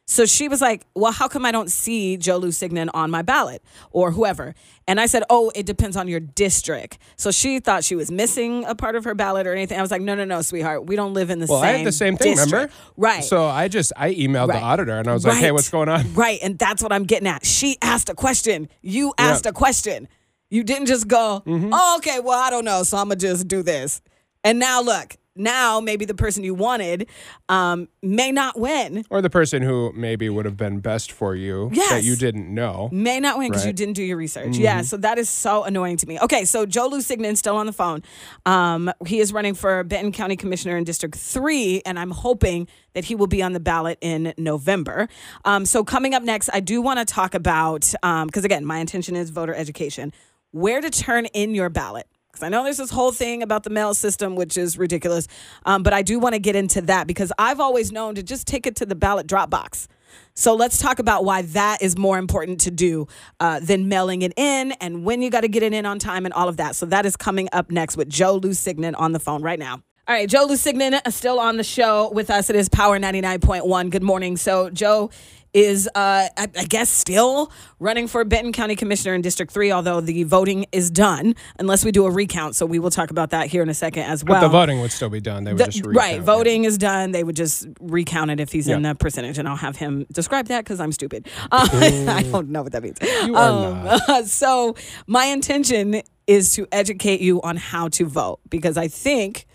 So 0.06 0.26
she 0.26 0.48
was 0.48 0.60
like, 0.60 0.84
"Well, 0.94 1.12
how 1.12 1.28
come 1.28 1.46
I 1.46 1.50
don't 1.50 1.70
see 1.70 2.18
Joe 2.18 2.38
Lusignan 2.38 2.90
on 2.92 3.10
my 3.10 3.22
ballot 3.22 3.62
or 3.90 4.10
whoever?" 4.10 4.54
And 4.86 5.00
I 5.00 5.06
said, 5.06 5.22
"Oh, 5.30 5.50
it 5.54 5.64
depends 5.64 5.96
on 5.96 6.08
your 6.08 6.20
district." 6.20 6.98
So 7.16 7.30
she 7.30 7.58
thought 7.58 7.84
she 7.84 7.94
was 7.96 8.10
missing 8.10 8.64
a 8.66 8.74
part 8.74 8.96
of 8.96 9.04
her 9.04 9.14
ballot 9.14 9.46
or 9.46 9.52
anything. 9.54 9.78
I 9.78 9.82
was 9.82 9.90
like, 9.90 10.02
"No, 10.02 10.14
no, 10.14 10.24
no, 10.26 10.42
sweetheart. 10.42 10.86
We 10.86 10.94
don't 10.94 11.14
live 11.14 11.30
in 11.30 11.38
the 11.38 11.46
Well, 11.48 11.60
same." 11.62 11.74
I 11.74 11.78
had 11.78 11.86
the 11.86 11.92
same 11.92 12.16
thing. 12.18 12.34
district." 12.34 12.52
Remember? 12.52 12.72
Right. 12.98 13.24
So 13.24 13.46
I 13.46 13.68
just 13.68 13.94
I 13.96 14.12
emailed 14.14 14.48
Right. 14.48 14.58
the 14.60 14.64
auditor 14.64 14.98
and 14.98 15.08
I 15.08 15.14
was 15.14 15.24
like, 15.24 15.38
"Hey, 15.38 15.52
what's 15.52 15.70
going 15.70 15.88
on?" 15.88 16.12
Right, 16.14 16.38
and 16.42 16.58
that's 16.58 16.82
what 16.82 16.92
I'm 16.92 17.04
getting 17.04 17.26
at. 17.28 17.46
She 17.46 17.78
asked 17.80 18.10
a 18.10 18.14
question. 18.14 18.68
You 18.82 19.14
asked 19.16 19.46
a 19.46 19.52
question. 19.52 20.06
You 20.50 20.62
didn't 20.64 20.86
just 20.86 21.08
go, 21.08 21.42
Mm-hmm. 21.46 21.70
"Oh, 21.72 21.96
okay, 21.98 22.20
well, 22.20 22.38
I 22.38 22.50
don't 22.50 22.66
know, 22.66 22.82
so 22.82 22.98
I'm 22.98 23.04
gonna 23.08 23.16
just 23.16 23.48
do 23.48 23.62
this." 23.62 24.02
And 24.44 24.58
now 24.58 24.82
look, 24.82 25.16
now 25.36 25.80
maybe 25.80 26.04
the 26.04 26.14
person 26.14 26.44
you 26.44 26.54
wanted 26.54 27.08
um, 27.48 27.88
may 28.02 28.30
not 28.32 28.58
win. 28.58 29.04
Or 29.10 29.20
the 29.20 29.30
person 29.30 29.62
who 29.62 29.92
maybe 29.94 30.28
would 30.28 30.44
have 30.44 30.56
been 30.56 30.80
best 30.80 31.10
for 31.12 31.34
you 31.34 31.70
that 31.90 32.04
you 32.04 32.16
didn't 32.16 32.52
know. 32.52 32.88
May 32.92 33.20
not 33.20 33.38
win 33.38 33.48
because 33.50 33.64
you 33.64 33.68
Right. 33.68 33.74
Mm-hmm. 33.74 33.76
didn't 33.76 33.94
do 33.94 34.02
your 34.04 34.16
research. 34.16 34.56
Yeah, 34.56 34.82
so 34.82 34.96
that 34.98 35.18
is 35.18 35.28
so 35.28 35.64
annoying 35.64 35.96
to 35.98 36.06
me. 36.06 36.18
Okay, 36.20 36.44
so 36.44 36.66
Joe 36.66 36.88
Lusignan 36.88 37.36
still 37.36 37.56
on 37.56 37.66
the 37.66 37.72
phone. 37.72 38.02
Um, 38.46 38.92
he 39.06 39.20
is 39.20 39.32
running 39.32 39.54
for 39.54 39.82
Benton 39.84 40.12
County 40.12 40.36
Commissioner 40.36 40.76
in 40.76 40.84
District 40.84 41.14
3, 41.14 41.82
and 41.86 41.98
I'm 41.98 42.10
hoping 42.10 42.68
that 42.94 43.04
he 43.04 43.14
will 43.14 43.26
be 43.26 43.42
on 43.42 43.52
the 43.52 43.60
ballot 43.60 43.98
in 44.00 44.32
November. 44.38 45.08
Um, 45.44 45.64
so 45.66 45.82
coming 45.84 46.14
up 46.14 46.22
next, 46.22 46.48
I 46.52 46.60
do 46.60 46.80
want 46.80 47.00
to 47.00 47.04
talk 47.04 47.34
about, 47.34 47.92
because 48.02 48.44
again, 48.44 48.64
my 48.64 48.78
intention 48.78 49.16
is 49.16 49.30
voter 49.30 49.54
education, 49.54 50.12
where 50.52 50.80
to 50.80 50.90
turn 50.90 51.26
in 51.26 51.54
your 51.54 51.68
ballot. 51.68 52.06
Because 52.34 52.46
I 52.46 52.48
know 52.48 52.64
there's 52.64 52.78
this 52.78 52.90
whole 52.90 53.12
thing 53.12 53.44
about 53.44 53.62
the 53.62 53.70
mail 53.70 53.94
system, 53.94 54.34
which 54.34 54.58
is 54.58 54.76
ridiculous. 54.76 55.28
Um, 55.64 55.84
but 55.84 55.92
I 55.92 56.02
do 56.02 56.18
want 56.18 56.34
to 56.34 56.40
get 56.40 56.56
into 56.56 56.80
that 56.82 57.06
because 57.06 57.32
I've 57.38 57.60
always 57.60 57.92
known 57.92 58.16
to 58.16 58.24
just 58.24 58.48
take 58.48 58.66
it 58.66 58.74
to 58.76 58.86
the 58.86 58.96
ballot 58.96 59.28
drop 59.28 59.50
box. 59.50 59.86
So 60.34 60.54
let's 60.56 60.78
talk 60.78 60.98
about 60.98 61.24
why 61.24 61.42
that 61.42 61.80
is 61.80 61.96
more 61.96 62.18
important 62.18 62.60
to 62.62 62.72
do 62.72 63.06
uh, 63.38 63.60
than 63.60 63.88
mailing 63.88 64.22
it 64.22 64.32
in 64.36 64.72
and 64.72 65.04
when 65.04 65.22
you 65.22 65.30
got 65.30 65.42
to 65.42 65.48
get 65.48 65.62
it 65.62 65.72
in 65.72 65.86
on 65.86 66.00
time 66.00 66.24
and 66.24 66.34
all 66.34 66.48
of 66.48 66.56
that. 66.56 66.74
So 66.74 66.86
that 66.86 67.06
is 67.06 67.16
coming 67.16 67.48
up 67.52 67.70
next 67.70 67.96
with 67.96 68.08
Joe 68.08 68.40
Lusignan 68.40 68.94
on 68.98 69.12
the 69.12 69.20
phone 69.20 69.42
right 69.42 69.58
now. 69.58 69.82
All 70.06 70.14
right, 70.14 70.28
Joe 70.28 70.46
Lusignan 70.46 71.00
is 71.06 71.14
still 71.14 71.40
on 71.40 71.56
the 71.56 71.64
show 71.64 72.10
with 72.12 72.28
us. 72.28 72.50
It 72.50 72.56
is 72.56 72.68
Power 72.68 72.98
99.1. 72.98 73.88
Good 73.90 74.02
morning. 74.02 74.36
So, 74.36 74.68
Joe 74.68 75.08
is, 75.54 75.86
uh, 75.88 75.90
I, 75.94 76.30
I 76.36 76.64
guess, 76.64 76.90
still 76.90 77.50
running 77.78 78.06
for 78.06 78.22
Benton 78.26 78.52
County 78.52 78.76
Commissioner 78.76 79.14
in 79.14 79.22
District 79.22 79.50
3, 79.50 79.72
although 79.72 80.02
the 80.02 80.24
voting 80.24 80.66
is 80.72 80.90
done, 80.90 81.34
unless 81.58 81.86
we 81.86 81.90
do 81.90 82.04
a 82.04 82.10
recount. 82.10 82.54
So, 82.54 82.66
we 82.66 82.78
will 82.78 82.90
talk 82.90 83.10
about 83.10 83.30
that 83.30 83.46
here 83.46 83.62
in 83.62 83.70
a 83.70 83.74
second 83.74 84.02
as 84.02 84.22
well. 84.22 84.42
But 84.42 84.46
the 84.48 84.50
voting 84.50 84.80
would 84.82 84.92
still 84.92 85.08
be 85.08 85.22
done. 85.22 85.44
They 85.44 85.54
would 85.54 85.60
The- 85.60 85.70
just 85.70 85.86
right, 85.86 85.94
recount 85.94 86.16
it. 86.16 86.20
voting 86.20 86.64
is 86.64 86.76
done. 86.76 87.12
They 87.12 87.24
would 87.24 87.36
just 87.36 87.66
recount 87.80 88.30
it 88.30 88.40
if 88.40 88.52
he's 88.52 88.68
in 88.68 88.82
the 88.82 88.94
percentage, 88.94 89.38
and 89.38 89.48
I'll 89.48 89.56
have 89.56 89.76
him 89.76 90.04
describe 90.12 90.48
that 90.48 90.64
because 90.64 90.80
I'm 90.80 90.92
stupid. 90.92 91.28
Uh, 91.50 91.66
I 92.08 92.24
don't 92.30 92.50
know 92.50 92.62
what 92.62 92.72
that 92.72 92.82
means. 92.82 92.98
You 93.00 93.34
are 93.36 93.98
not. 94.06 94.24
so 94.26 94.74
my 95.06 95.24
intention 95.26 96.02
is 96.26 96.52
to 96.56 96.66
educate 96.72 97.20
you 97.22 97.40
on 97.40 97.56
how 97.56 97.88
to 97.88 98.04
vote 98.04 98.40
because 98.50 98.76
I 98.76 98.88
think. 98.88 99.46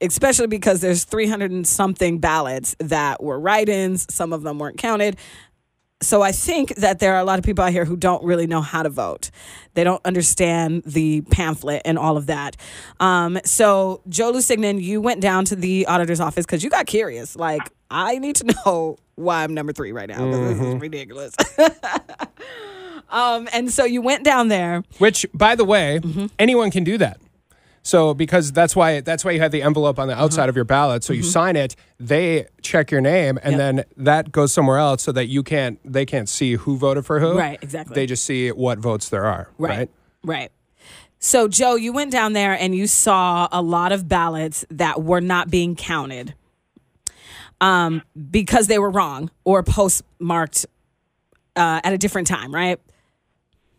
Especially 0.00 0.46
because 0.48 0.80
there's 0.80 1.04
300 1.04 1.50
and 1.50 1.66
something 1.66 2.18
ballots 2.18 2.74
that 2.80 3.22
were 3.22 3.38
write-ins, 3.40 4.12
some 4.12 4.32
of 4.32 4.42
them 4.42 4.58
weren't 4.58 4.76
counted. 4.78 5.16
So 6.02 6.20
I 6.20 6.32
think 6.32 6.74
that 6.74 6.98
there 6.98 7.14
are 7.14 7.20
a 7.20 7.24
lot 7.24 7.38
of 7.38 7.44
people 7.44 7.64
out 7.64 7.72
here 7.72 7.86
who 7.86 7.96
don't 7.96 8.22
really 8.24 8.46
know 8.46 8.60
how 8.60 8.82
to 8.82 8.90
vote. 8.90 9.30
They 9.72 9.84
don't 9.84 10.04
understand 10.04 10.82
the 10.84 11.22
pamphlet 11.30 11.80
and 11.86 11.96
all 11.98 12.18
of 12.18 12.26
that. 12.26 12.56
Um, 13.00 13.38
so 13.44 14.02
Joe 14.08 14.32
Lusignan, 14.32 14.82
you 14.82 15.00
went 15.00 15.22
down 15.22 15.46
to 15.46 15.56
the 15.56 15.86
auditor's 15.86 16.20
office 16.20 16.44
because 16.44 16.62
you 16.62 16.68
got 16.68 16.84
curious. 16.86 17.36
Like, 17.36 17.62
I 17.90 18.18
need 18.18 18.36
to 18.36 18.54
know 18.66 18.98
why 19.14 19.44
I'm 19.44 19.54
number 19.54 19.72
three 19.72 19.92
right 19.92 20.08
now 20.08 20.26
because 20.26 20.58
this 20.58 20.66
is 20.68 20.74
ridiculous. 20.74 21.34
um, 23.10 23.48
and 23.52 23.70
so 23.72 23.84
you 23.84 24.02
went 24.02 24.24
down 24.24 24.48
there. 24.48 24.82
Which, 24.98 25.24
by 25.32 25.54
the 25.54 25.64
way, 25.64 26.00
Mm-hmm. 26.02 26.26
anyone 26.38 26.70
can 26.70 26.84
do 26.84 26.98
that. 26.98 27.18
So 27.86 28.14
because 28.14 28.50
that's 28.50 28.74
why 28.74 29.00
that's 29.02 29.24
why 29.26 29.32
you 29.32 29.40
have 29.40 29.52
the 29.52 29.62
envelope 29.62 29.98
on 29.98 30.08
the 30.08 30.14
Uh-huh. 30.14 30.24
outside 30.24 30.48
of 30.48 30.56
your 30.56 30.64
ballot. 30.64 31.04
So 31.04 31.12
you 31.12 31.22
sign 31.22 31.54
it, 31.54 31.76
they 32.00 32.46
check 32.62 32.90
your 32.90 33.02
name, 33.02 33.38
and 33.42 33.54
Mm-hmm. 33.56 33.76
Yep. 33.76 33.76
then 33.76 34.04
that 34.04 34.32
goes 34.32 34.52
somewhere 34.54 34.78
else 34.78 35.02
so 35.02 35.12
that 35.12 35.26
you 35.26 35.42
can't 35.42 35.78
they 35.84 36.06
can't 36.06 36.28
see 36.28 36.54
who 36.54 36.76
voted 36.78 37.04
for 37.04 37.20
who. 37.20 37.36
Right, 37.38 37.58
exactly. 37.62 37.94
They 37.94 38.06
just 38.06 38.24
see 38.24 38.48
what 38.50 38.78
votes 38.78 39.10
there 39.10 39.26
are. 39.26 39.50
Right. 39.58 39.78
Right. 39.78 39.90
Right. 40.24 40.50
So, 41.18 41.48
Joe, 41.48 41.74
you 41.74 41.92
went 41.92 42.10
down 42.10 42.32
there 42.34 42.52
and 42.52 42.74
you 42.74 42.86
saw 42.86 43.48
a 43.52 43.62
lot 43.62 43.92
of 43.92 44.08
ballots 44.08 44.64
that 44.70 45.02
were 45.02 45.20
not 45.22 45.48
being 45.50 45.74
counted 45.76 46.34
um, 47.60 48.02
because 48.30 48.66
they 48.66 48.78
were 48.78 48.90
wrong 48.90 49.30
or 49.44 49.62
postmarked 49.62 50.66
uh, 51.56 51.80
at 51.84 51.92
a 51.92 51.98
different 51.98 52.26
time, 52.28 52.54
right? 52.54 52.78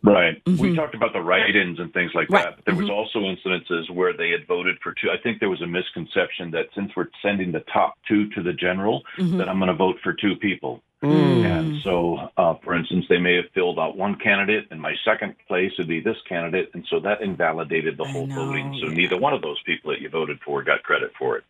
Right. 0.06 0.40
We 0.46 0.74
talked 0.76 0.94
about 0.94 1.12
the 1.12 1.20
write-ins 1.20 1.80
and 1.80 1.92
things 1.92 2.12
like 2.14 2.28
Mm-hmm. 2.28 2.34
Right. 2.34 2.44
that. 2.44 2.56
But 2.56 2.64
there 2.64 2.74
was 2.74 2.88
also 2.90 3.20
incidences 3.20 3.90
where 3.90 4.12
they 4.16 4.30
had 4.30 4.46
voted 4.46 4.76
for 4.82 4.92
two. 4.94 5.10
I 5.10 5.18
think 5.22 5.40
there 5.40 5.50
was 5.50 5.62
a 5.62 5.66
misconception 5.66 6.50
that 6.52 6.66
since 6.74 6.90
we're 6.96 7.08
sending 7.22 7.52
the 7.52 7.64
top 7.72 7.98
two 8.08 8.28
to 8.30 8.42
the 8.42 8.52
general, 8.52 9.02
Mm-hmm. 9.18 9.38
that 9.38 9.48
I'm 9.48 9.58
going 9.58 9.68
to 9.68 9.74
vote 9.74 9.96
for 10.02 10.12
two 10.12 10.36
people. 10.36 10.82
Mm. 11.02 11.44
And 11.44 11.82
so, 11.82 12.30
uh, 12.38 12.54
for 12.64 12.74
instance, 12.74 13.04
they 13.08 13.18
may 13.18 13.36
have 13.36 13.44
filled 13.54 13.78
out 13.78 13.96
one 13.98 14.14
candidate, 14.16 14.68
and 14.70 14.80
my 14.80 14.94
second 15.04 15.34
place 15.46 15.70
would 15.76 15.86
be 15.88 16.00
this 16.00 16.16
candidate, 16.26 16.70
and 16.72 16.86
so 16.88 17.00
that 17.00 17.20
invalidated 17.20 17.98
the 17.98 18.04
I 18.04 18.10
whole 18.12 18.26
know, 18.26 18.46
voting. 18.46 18.74
So 18.80 18.88
yeah. 18.88 18.94
neither 18.94 19.16
one 19.18 19.34
of 19.34 19.42
those 19.42 19.60
people 19.66 19.90
that 19.90 20.00
you 20.00 20.08
voted 20.08 20.40
for 20.40 20.62
got 20.62 20.82
credit 20.82 21.12
for 21.18 21.36
it. 21.36 21.44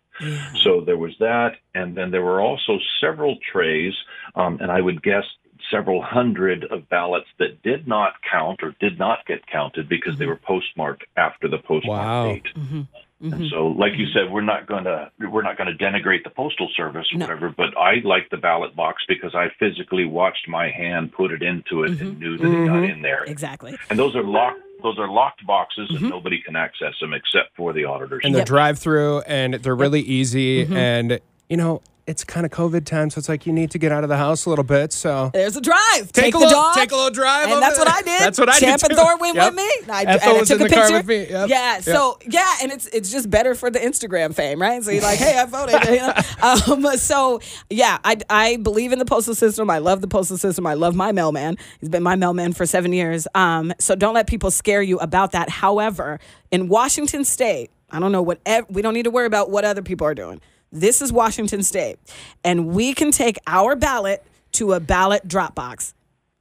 So 0.62 0.80
there 0.80 0.96
was 0.96 1.12
that, 1.20 1.56
and 1.74 1.96
then 1.96 2.10
there 2.10 2.22
were 2.22 2.40
also 2.40 2.78
several 3.00 3.36
trays, 3.52 3.92
um, 4.34 4.58
and 4.60 4.70
I 4.72 4.80
would 4.80 5.02
guess 5.02 5.24
several 5.70 6.02
hundred 6.02 6.64
of 6.64 6.88
ballots 6.88 7.26
that 7.38 7.62
did 7.62 7.86
not 7.88 8.14
count 8.30 8.62
or 8.62 8.74
did 8.80 8.98
not 8.98 9.26
get 9.26 9.46
counted 9.46 9.88
because 9.88 10.18
they 10.18 10.24
mm-hmm. 10.24 10.30
were 10.30 10.36
postmarked 10.36 11.04
after 11.16 11.48
the 11.48 11.58
postmark 11.58 12.00
Wow. 12.00 12.32
date. 12.32 12.44
Mm-hmm. 12.56 12.80
Mm-hmm. 13.22 13.32
And 13.32 13.50
so, 13.50 13.68
like 13.68 13.92
you 13.96 14.06
said, 14.12 14.30
we're 14.30 14.42
not 14.42 14.66
going 14.66 14.84
to 14.84 15.10
we're 15.18 15.42
not 15.42 15.56
going 15.56 15.74
to 15.74 15.84
denigrate 15.84 16.22
the 16.22 16.28
postal 16.30 16.68
service 16.76 17.06
or 17.14 17.18
No. 17.18 17.24
whatever. 17.26 17.48
But 17.48 17.76
I 17.76 18.02
like 18.04 18.28
the 18.30 18.36
ballot 18.36 18.76
box 18.76 19.02
because 19.08 19.34
I 19.34 19.48
physically 19.58 20.04
watched 20.04 20.46
my 20.48 20.70
hand 20.70 21.12
put 21.12 21.32
it 21.32 21.42
into 21.42 21.84
it 21.84 21.98
and 21.98 22.20
knew 22.20 22.36
that 22.36 22.46
it 22.46 22.66
got 22.66 22.84
in 22.84 23.00
there. 23.00 23.24
Exactly. 23.24 23.74
And 23.88 23.98
those 23.98 24.14
are 24.14 24.22
locked. 24.22 24.60
Those 24.82 24.98
are 24.98 25.08
locked 25.08 25.44
boxes, 25.46 25.88
and 25.90 26.02
nobody 26.10 26.42
can 26.42 26.54
access 26.56 26.92
them 27.00 27.14
except 27.14 27.56
for 27.56 27.72
the 27.72 27.86
auditors. 27.86 28.20
And 28.22 28.34
they're 28.34 28.40
Yep. 28.40 28.46
drive 28.48 28.78
through 28.78 29.20
and 29.20 29.54
they're 29.54 29.74
really 29.74 30.02
easy 30.02 30.64
Mm-hmm. 30.66 30.76
and 30.76 31.20
you 31.48 31.56
know, 31.56 31.80
it's 32.06 32.22
kind 32.22 32.46
of 32.46 32.52
COVID 32.52 32.84
time, 32.84 33.10
so 33.10 33.18
it's 33.18 33.28
like 33.28 33.46
you 33.46 33.52
need 33.52 33.72
to 33.72 33.78
get 33.78 33.90
out 33.90 34.04
of 34.04 34.08
the 34.08 34.16
house 34.16 34.46
a 34.46 34.48
little 34.50 34.64
bit. 34.64 34.92
So 34.92 35.30
There's 35.34 35.56
a 35.56 35.60
drive. 35.60 36.12
Take 36.12 36.32
the 36.32 36.38
a 36.38 36.40
little- 36.40 36.54
dog. 36.62 36.74
take 36.76 36.92
a 36.92 36.94
little 36.94 37.10
drive 37.10 37.48
And 37.50 37.60
that's 37.60 37.78
what. 37.78 37.88
I 37.88 38.00
did. 38.02 38.20
That's 38.20 38.38
what 38.38 38.48
I 38.48 38.60
did 38.60 38.66
Champ 38.66 38.82
and. 38.84 38.94
Thor 38.96 39.16
went 39.18 39.34
Yep. 39.34 39.46
with 39.52 39.56
me. 39.56 39.70
I, 39.92 40.02
and 40.02 40.10
I 40.22 40.40
took 40.44 40.60
a 40.60 40.62
the 40.64 40.68
car 40.68 40.82
picture. 40.84 40.96
with 40.98 41.06
me. 41.08 41.18
Yep. 41.28 41.48
Yeah. 41.48 41.74
Yep. 41.74 41.82
So 41.82 42.18
yeah, 42.28 42.54
and 42.62 42.70
it's 42.70 42.86
it's 42.88 43.10
just 43.10 43.28
better 43.28 43.54
for 43.56 43.70
the 43.70 43.78
Instagram 43.80 44.34
fame, 44.34 44.60
right? 44.62 44.82
So 44.84 44.92
you're 44.92 45.02
like, 45.02 45.18
hey, 45.18 45.36
I 45.36 45.44
voted. 45.46 45.84
you 45.88 45.96
know? 45.96 46.86
um, 46.90 46.96
so 46.96 47.40
yeah, 47.70 47.98
I 48.04 48.16
I 48.30 48.56
believe 48.58 48.92
in 48.92 48.98
the 49.00 49.04
postal 49.04 49.34
system. 49.34 49.68
I 49.68 49.78
love 49.78 50.00
the 50.00 50.08
postal 50.08 50.38
system. 50.38 50.66
I 50.66 50.74
love 50.74 50.94
my 50.94 51.10
mailman. 51.12 51.56
He's 51.80 51.88
been 51.88 52.02
my 52.04 52.14
mailman 52.14 52.52
for 52.52 52.66
seven 52.66 52.92
years. 52.92 53.26
Um, 53.34 53.72
so 53.80 53.94
don't 53.96 54.14
let 54.14 54.26
people 54.28 54.50
scare 54.52 54.80
you 54.82 54.98
about 54.98 55.32
that. 55.32 55.50
However, 55.50 56.20
in 56.52 56.68
Washington 56.68 57.24
State, 57.24 57.70
I 57.90 57.98
don't 57.98 58.12
know 58.12 58.22
what 58.22 58.40
ev- 58.46 58.66
we 58.68 58.80
don't 58.82 58.94
need 58.94 59.04
to 59.04 59.10
worry 59.10 59.26
about 59.26 59.50
what 59.50 59.64
other 59.64 59.82
people 59.82 60.06
are 60.06 60.14
doing. 60.14 60.40
This 60.72 61.00
is 61.00 61.12
Washington 61.12 61.62
State, 61.62 61.98
and 62.44 62.68
we 62.68 62.92
can 62.94 63.10
take 63.10 63.38
our 63.46 63.76
ballot 63.76 64.22
to 64.52 64.72
a 64.72 64.80
ballot 64.80 65.26
drop 65.28 65.54
box, 65.54 65.94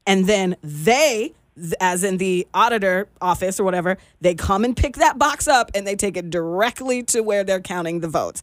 and 0.05 0.25
then 0.25 0.55
they 0.63 1.33
as 1.79 2.03
in 2.03 2.17
the 2.17 2.45
auditor 2.53 3.07
office 3.21 3.61
or 3.61 3.63
whatever, 3.63 3.97
they 4.19 4.35
come 4.35 4.65
and 4.65 4.75
pick 4.75 4.97
that 4.97 5.17
box 5.17 5.47
up 5.47 5.71
and 5.73 5.87
they 5.87 5.95
take 5.95 6.17
it 6.17 6.29
directly 6.29 7.01
to 7.01 7.21
where 7.21 7.45
they're 7.45 7.61
counting 7.61 8.01
the 8.01 8.09
votes. 8.09 8.41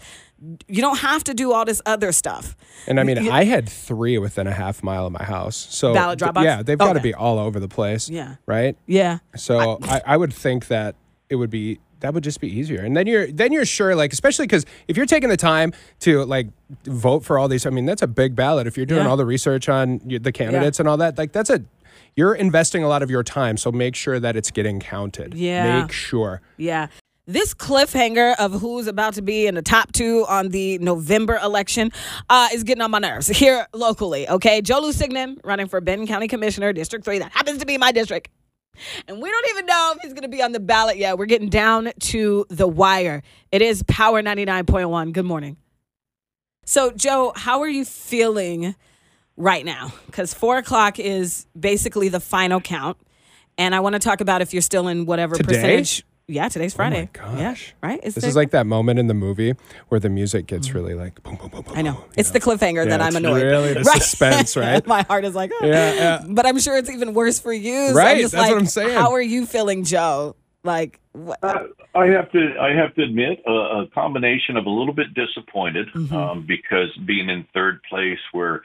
You 0.66 0.80
don't 0.80 0.96
have 1.00 1.22
to 1.24 1.34
do 1.34 1.52
all 1.52 1.66
this 1.66 1.82
other 1.84 2.10
stuff. 2.10 2.56
And 2.86 2.98
I 2.98 3.04
mean, 3.04 3.22
You- 3.22 3.30
I 3.30 3.44
had 3.44 3.68
three 3.68 4.16
within 4.16 4.46
a 4.46 4.50
half 4.52 4.82
mile 4.82 5.04
of 5.06 5.12
my 5.12 5.24
house. 5.24 5.56
So 5.70 5.92
Ballot 5.92 6.18
drop 6.18 6.32
box? 6.36 6.46
Yeah, 6.46 6.62
they've 6.62 6.78
got 6.78 6.94
to 6.94 7.00
Okay. 7.00 7.10
be 7.10 7.14
all 7.14 7.38
over 7.38 7.60
the 7.60 7.68
place. 7.68 8.08
Yeah. 8.08 8.36
Right. 8.46 8.78
Yeah. 8.86 9.18
So 9.36 9.78
I, 9.82 10.00
I 10.06 10.16
would 10.16 10.32
think 10.32 10.68
that 10.68 10.94
it 11.28 11.36
would 11.36 11.50
be 11.50 11.80
that 12.02 12.14
would 12.14 12.22
just 12.22 12.40
be 12.40 12.48
easier, 12.48 12.82
and 12.82 12.96
then 12.96 13.06
you're 13.06 13.26
then 13.32 13.52
you're 13.52 13.64
sure, 13.64 13.96
like 13.96 14.12
especially 14.12 14.44
because 14.46 14.64
if 14.86 14.96
you're 14.96 15.06
taking 15.06 15.28
the 15.30 15.36
time 15.36 15.72
to 16.00 16.24
like 16.26 16.48
vote 16.84 17.24
for 17.24 17.38
all 17.38 17.48
these, 17.48 17.64
I 17.66 17.70
mean 17.70 17.86
that's 17.86 18.02
a 18.02 18.06
big 18.06 18.36
ballot. 18.36 18.66
If 18.66 18.76
you're 18.76 18.86
doing 18.86 19.02
Yeah. 19.04 19.08
all 19.10 19.16
the 19.16 19.26
research 19.26 19.68
on 19.68 20.00
the 20.04 20.30
candidates 20.32 20.78
and 20.78 20.88
all 20.88 20.98
that, 20.98 21.16
like 21.18 21.32
that's 21.32 21.50
a 21.50 21.64
you're 22.14 22.34
investing 22.34 22.84
a 22.84 22.88
lot 22.88 23.02
of 23.02 23.10
your 23.10 23.22
time. 23.22 23.56
So 23.56 23.72
make 23.72 23.96
sure 23.96 24.20
that 24.20 24.36
it's 24.36 24.50
getting 24.50 24.78
counted. 24.80 25.32
Yeah. 25.34 25.80
Make 25.80 25.92
sure. 25.92 26.42
Yeah. 26.58 26.88
This 27.26 27.54
cliffhanger 27.54 28.34
of 28.38 28.60
who's 28.60 28.88
about 28.88 29.14
to 29.14 29.22
be 29.22 29.46
in 29.46 29.54
the 29.54 29.62
top 29.62 29.92
two 29.92 30.26
on 30.28 30.48
the 30.48 30.76
November 30.78 31.38
election 31.42 31.90
uh, 32.28 32.48
is 32.52 32.64
getting 32.64 32.82
on 32.82 32.90
my 32.90 32.98
nerves 32.98 33.28
here 33.28 33.66
locally. 33.72 34.28
Okay, 34.28 34.60
Joe 34.60 34.82
Lusignan 34.82 35.38
running 35.44 35.68
for 35.68 35.80
Benton 35.80 36.06
County 36.08 36.26
Commissioner, 36.26 36.72
District 36.72 37.04
Three. 37.04 37.20
That 37.20 37.30
happens 37.32 37.58
to 37.58 37.64
be 37.66 37.78
my 37.78 37.92
district, 37.92 38.28
and 39.08 39.20
we 39.20 39.30
don't 39.30 39.46
even 39.50 39.66
know 39.66 39.92
if 39.96 40.02
he's 40.02 40.12
going 40.12 40.22
to 40.22 40.28
be 40.28 40.42
on 40.42 40.52
the 40.52 40.60
ballot 40.60 40.96
yet. 40.96 41.18
We're 41.18 41.26
getting 41.26 41.48
down 41.48 41.92
to 41.98 42.46
the 42.48 42.66
wire. 42.68 43.22
It 43.50 43.62
is 43.62 43.82
Power 43.84 44.22
ninety 44.22 44.44
nine 44.44 44.66
point 44.66 44.88
one. 44.88 45.12
Good 45.12 45.24
morning. 45.24 45.56
So, 46.64 46.90
Joe, 46.92 47.32
how 47.34 47.60
are 47.60 47.68
you 47.68 47.84
feeling 47.84 48.74
right 49.36 49.64
now? 49.64 49.92
Because 50.06 50.32
four 50.32 50.58
o'clock 50.58 50.98
is 50.98 51.46
basically 51.58 52.08
the 52.08 52.20
final 52.20 52.60
count, 52.60 52.98
and 53.58 53.74
I 53.74 53.80
want 53.80 53.94
to 53.94 53.98
talk 53.98 54.20
about 54.20 54.42
if 54.42 54.52
you're 54.52 54.62
still 54.62 54.88
in 54.88 55.04
whatever 55.06 55.34
Today? 55.34 55.54
percentage. 55.54 56.04
Yeah, 56.28 56.48
today's 56.48 56.72
Friday. 56.72 57.10
gosh. 57.12 57.74
Yeah, 57.82 57.88
right. 57.88 58.00
It's 58.02 58.14
This 58.14 58.22
the- 58.22 58.28
is 58.28 58.36
like 58.36 58.52
that 58.52 58.66
moment 58.66 58.98
in 58.98 59.06
the 59.08 59.14
movie 59.14 59.54
where 59.88 59.98
the 60.00 60.08
music 60.08 60.46
gets 60.46 60.72
really 60.72 60.94
like 60.94 61.20
boom, 61.22 61.36
boom, 61.36 61.50
boom, 61.50 61.62
boom. 61.62 61.74
I 61.76 61.82
know 61.82 61.92
boom, 61.94 62.02
you 62.02 62.12
it's 62.18 62.30
the 62.30 62.40
cliffhanger 62.40 62.88
that 62.88 63.00
I'm 63.02 63.16
annoyed. 63.16 63.42
really 63.42 63.74
the 63.74 63.84
suspense, 63.98 64.56
right? 64.56 64.86
My 64.86 65.02
heart 65.02 65.24
is 65.24 65.34
like, 65.34 65.50
"Ah." 65.60 65.64
Yeah, 65.66 65.94
yeah. 65.94 66.24
But 66.28 66.46
I'm 66.46 66.58
sure 66.58 66.76
it's 66.78 66.88
even 66.90 67.12
worse 67.12 67.38
for 67.40 67.52
you. 67.52 67.88
So 67.88 67.94
Right, 67.94 68.12
I'm 68.16 68.18
just 68.20 68.32
that's 68.32 68.42
like, 68.42 68.52
what 68.52 68.60
I'm 68.60 68.66
saying. 68.66 68.96
How 68.96 69.12
are 69.12 69.20
you 69.22 69.46
feeling, 69.46 69.84
Joe? 69.84 70.36
Like, 70.64 71.00
what? 71.10 71.40
Uh, 71.42 71.64
I 71.96 72.06
have 72.06 72.30
to 72.32 72.54
I 72.60 72.72
have 72.72 72.94
to 72.94 73.02
admit 73.02 73.42
a, 73.46 73.50
a 73.52 73.86
combination 73.92 74.56
of 74.56 74.64
a 74.66 74.70
little 74.70 74.94
bit 74.94 75.12
disappointed 75.14 75.88
Mm-hmm. 75.92 76.14
um, 76.14 76.46
because 76.46 76.96
being 77.04 77.28
in 77.28 77.44
third 77.52 77.80
place 77.90 78.20
where 78.30 78.62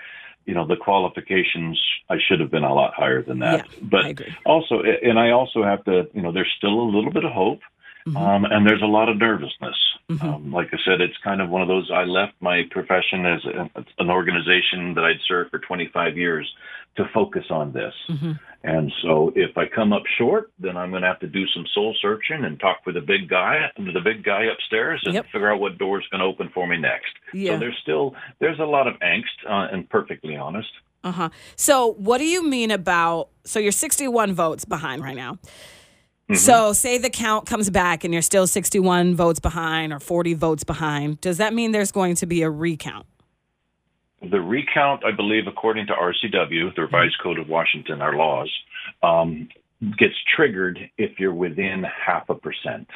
you 0.47 0.53
know 0.53 0.65
the 0.65 0.77
qualifications 0.77 1.79
I 2.09 2.15
should 2.25 2.39
have 2.39 2.49
been 2.49 2.63
a 2.63 2.73
lot 2.73 2.93
higher 2.95 3.21
than 3.21 3.39
that. 3.39 3.67
Yeah, 3.67 3.73
but 3.81 4.21
also 4.45 4.81
and 4.81 5.19
I 5.19 5.31
also 5.31 5.63
have 5.63 5.83
to 5.83 6.09
you 6.13 6.21
know 6.21 6.31
there's 6.31 6.51
still 6.57 6.79
a 6.79 6.89
little 6.89 7.11
bit 7.11 7.25
of 7.25 7.31
hope. 7.31 7.59
Mm-hmm. 8.07 8.17
Um, 8.17 8.45
and 8.45 8.65
there's 8.65 8.81
a 8.81 8.85
lot 8.85 9.09
of 9.09 9.17
nervousness. 9.17 9.75
Um, 10.21 10.53
like 10.53 10.69
I 10.71 10.77
said, 10.85 11.01
it's 11.01 11.17
kind 11.21 11.41
of 11.41 11.49
one 11.49 11.61
of 11.61 11.67
those. 11.67 11.91
I 11.93 12.03
left 12.05 12.33
my 12.39 12.63
profession 12.71 13.25
as 13.25 13.43
a, 13.43 13.69
an 13.99 14.09
organization 14.09 14.93
that 14.93 15.03
I'd 15.03 15.19
served 15.27 15.51
for 15.51 15.59
25 15.59 16.17
years 16.17 16.49
to 16.95 17.03
focus 17.13 17.43
on 17.49 17.73
this. 17.73 17.93
Mm-hmm. 18.09 18.31
And 18.63 18.91
so 19.01 19.33
if 19.35 19.57
I 19.57 19.65
come 19.67 19.91
up 19.91 20.03
short, 20.17 20.51
then 20.59 20.77
I'm 20.77 20.91
going 20.91 21.01
to 21.01 21.09
have 21.09 21.19
to 21.19 21.27
do 21.27 21.45
some 21.47 21.65
soul 21.73 21.93
searching 22.01 22.45
and 22.45 22.57
talk 22.57 22.85
with 22.85 22.95
the 22.95 23.01
big 23.01 23.27
guy, 23.29 23.69
the 23.77 23.99
big 24.01 24.23
guy 24.23 24.45
upstairs, 24.45 25.01
and 25.05 25.13
Yep. 25.13 25.25
figure 25.25 25.51
out 25.51 25.59
what 25.59 25.77
door's 25.77 26.07
going 26.09 26.19
to 26.19 26.25
open 26.25 26.49
for 26.53 26.65
me 26.67 26.77
next. 26.77 27.11
Yeah. 27.33 27.53
So 27.53 27.59
there's 27.59 27.77
still 27.81 28.15
there's 28.39 28.59
a 28.59 28.65
lot 28.65 28.87
of 28.87 28.95
angst, 28.99 29.23
uh, 29.47 29.67
and 29.71 29.89
perfectly 29.89 30.37
honest. 30.37 30.69
Uh 31.03 31.11
huh. 31.11 31.29
So, 31.55 31.93
what 31.93 32.17
do 32.17 32.25
you 32.25 32.43
mean 32.47 32.71
about? 32.71 33.29
So, 33.43 33.59
you're 33.59 33.71
61 33.71 34.33
votes 34.33 34.65
behind 34.65 35.03
right 35.03 35.15
now. 35.15 35.37
So, 36.33 36.73
say 36.73 36.97
the 36.97 37.09
count 37.09 37.45
comes 37.45 37.69
back 37.69 38.03
and 38.03 38.13
you're 38.13 38.21
still 38.21 38.47
61 38.47 39.15
votes 39.15 39.39
behind 39.39 39.93
or 39.93 39.99
40 39.99 40.33
votes 40.33 40.63
behind. 40.63 41.21
Does 41.21 41.37
that 41.37 41.53
mean 41.53 41.71
there's 41.71 41.91
going 41.91 42.15
to 42.15 42.25
be 42.25 42.41
a 42.41 42.49
recount? 42.49 43.05
The 44.21 44.41
recount, 44.41 45.05
I 45.05 45.11
believe, 45.11 45.47
according 45.47 45.87
to 45.87 45.93
RCW, 45.93 46.75
the 46.75 46.81
Revised 46.81 47.17
Code 47.23 47.39
of 47.39 47.47
Washington, 47.47 48.01
our 48.01 48.15
laws, 48.15 48.51
um, 49.03 49.47
gets 49.97 50.15
triggered 50.35 50.79
if 50.97 51.19
you're 51.19 51.33
within 51.33 51.85
half 52.05 52.27
a 52.29 52.35
percent. 52.35 52.89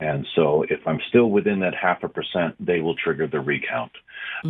And 0.00 0.26
so 0.36 0.64
if 0.68 0.80
I'm 0.86 1.00
still 1.08 1.30
within 1.30 1.60
that 1.60 1.74
half 1.74 2.02
a 2.02 2.08
percent, 2.08 2.54
they 2.64 2.80
will 2.80 2.94
trigger 2.94 3.26
the 3.26 3.40
recount. 3.40 3.92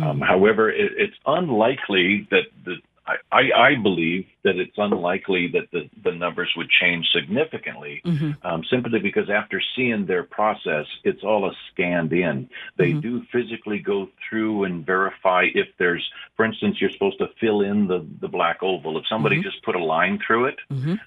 Um, 0.03 0.19
however, 0.19 0.69
it, 0.69 0.91
it's 0.97 1.15
unlikely 1.25 2.27
that 2.29 2.43
the 2.65 2.75
I, 3.07 3.41
I, 3.55 3.75
believe 3.81 4.25
that 4.43 4.57
it's 4.57 4.77
unlikely 4.77 5.49
that 5.53 5.71
the, 5.71 5.89
the 6.03 6.11
numbers 6.15 6.49
would 6.55 6.69
change 6.69 7.07
significantly, 7.11 8.01
um, 8.43 8.63
simply 8.69 8.99
because 8.99 9.29
after 9.29 9.61
seeing 9.75 10.05
their 10.05 10.23
process, 10.23 10.85
it's 11.03 11.23
all 11.23 11.49
a 11.49 11.51
scanned 11.71 12.13
in. 12.13 12.49
They 12.77 12.93
do 13.01 13.23
physically 13.31 13.79
go 13.79 14.07
through 14.29 14.65
and 14.65 14.85
verify 14.85 15.45
if 15.53 15.67
there's, 15.79 16.07
for 16.37 16.45
instance, 16.45 16.77
you're 16.79 16.91
supposed 16.91 17.17
to 17.19 17.27
fill 17.39 17.61
in 17.61 17.87
the, 17.87 18.05
the 18.21 18.27
black 18.27 18.61
oval. 18.61 18.97
If 18.97 19.05
somebody 19.09 19.41
just 19.41 19.63
put 19.63 19.75
a 19.75 19.83
line 19.83 20.19
through 20.25 20.45
it, 20.45 20.55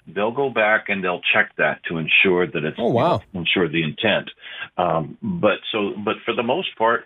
they'll 0.07 0.31
go 0.31 0.49
back 0.49 0.89
and 0.89 1.03
they'll 1.03 1.21
check 1.33 1.51
that 1.57 1.81
to 1.89 1.97
ensure 1.97 2.45
that 2.45 2.63
it's 2.65 2.77
Oh, 2.77 2.89
wow. 2.89 3.13
you 3.13 3.19
know, 3.33 3.39
ensure 3.41 3.69
the 3.69 3.83
intent. 3.83 4.29
Um, 4.77 5.17
but 5.21 5.59
so, 5.71 5.93
but 6.03 6.17
for 6.25 6.33
the 6.33 6.43
most 6.43 6.75
part, 6.77 7.05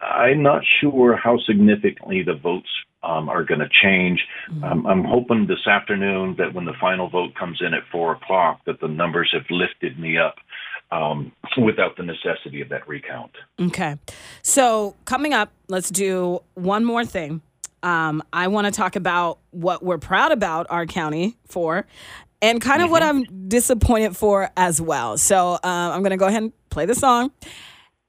I'm 0.00 0.42
not 0.42 0.62
sure 0.80 1.16
how 1.16 1.38
significantly 1.38 2.22
the 2.22 2.34
votes 2.34 2.68
um, 3.02 3.28
are 3.28 3.44
going 3.44 3.60
to 3.60 3.68
change. 3.82 4.20
Um, 4.62 4.86
I'm 4.86 5.04
hoping 5.04 5.46
this 5.46 5.66
afternoon 5.66 6.36
that 6.38 6.54
when 6.54 6.64
the 6.64 6.74
final 6.80 7.08
vote 7.08 7.34
comes 7.34 7.60
in 7.60 7.74
at 7.74 7.82
four 7.92 8.12
o'clock, 8.12 8.60
that 8.66 8.80
the 8.80 8.88
numbers 8.88 9.30
have 9.32 9.44
lifted 9.50 9.98
me 9.98 10.18
up 10.18 10.36
um, 10.90 11.32
without 11.62 11.96
the 11.96 12.02
necessity 12.02 12.60
of 12.60 12.68
that 12.70 12.88
recount. 12.88 13.30
Okay. 13.60 13.96
So 14.42 14.96
coming 15.04 15.34
up, 15.34 15.52
let's 15.68 15.90
do 15.90 16.40
one 16.54 16.84
more 16.84 17.04
thing. 17.04 17.42
Um, 17.82 18.22
I 18.32 18.48
want 18.48 18.66
to 18.66 18.72
talk 18.72 18.96
about 18.96 19.38
what 19.50 19.84
we're 19.84 19.98
proud 19.98 20.32
about 20.32 20.66
our 20.68 20.84
county 20.84 21.36
for, 21.46 21.86
and 22.42 22.60
kind 22.60 22.82
of 22.82 22.90
what 22.90 23.02
I'm 23.02 23.48
disappointed 23.48 24.16
for 24.16 24.50
as 24.56 24.80
well. 24.80 25.16
So 25.16 25.54
uh, 25.54 25.58
I'm 25.64 26.00
going 26.00 26.10
to 26.10 26.16
go 26.16 26.26
ahead 26.26 26.42
and 26.42 26.52
play 26.70 26.86
the 26.86 26.94
song, 26.94 27.30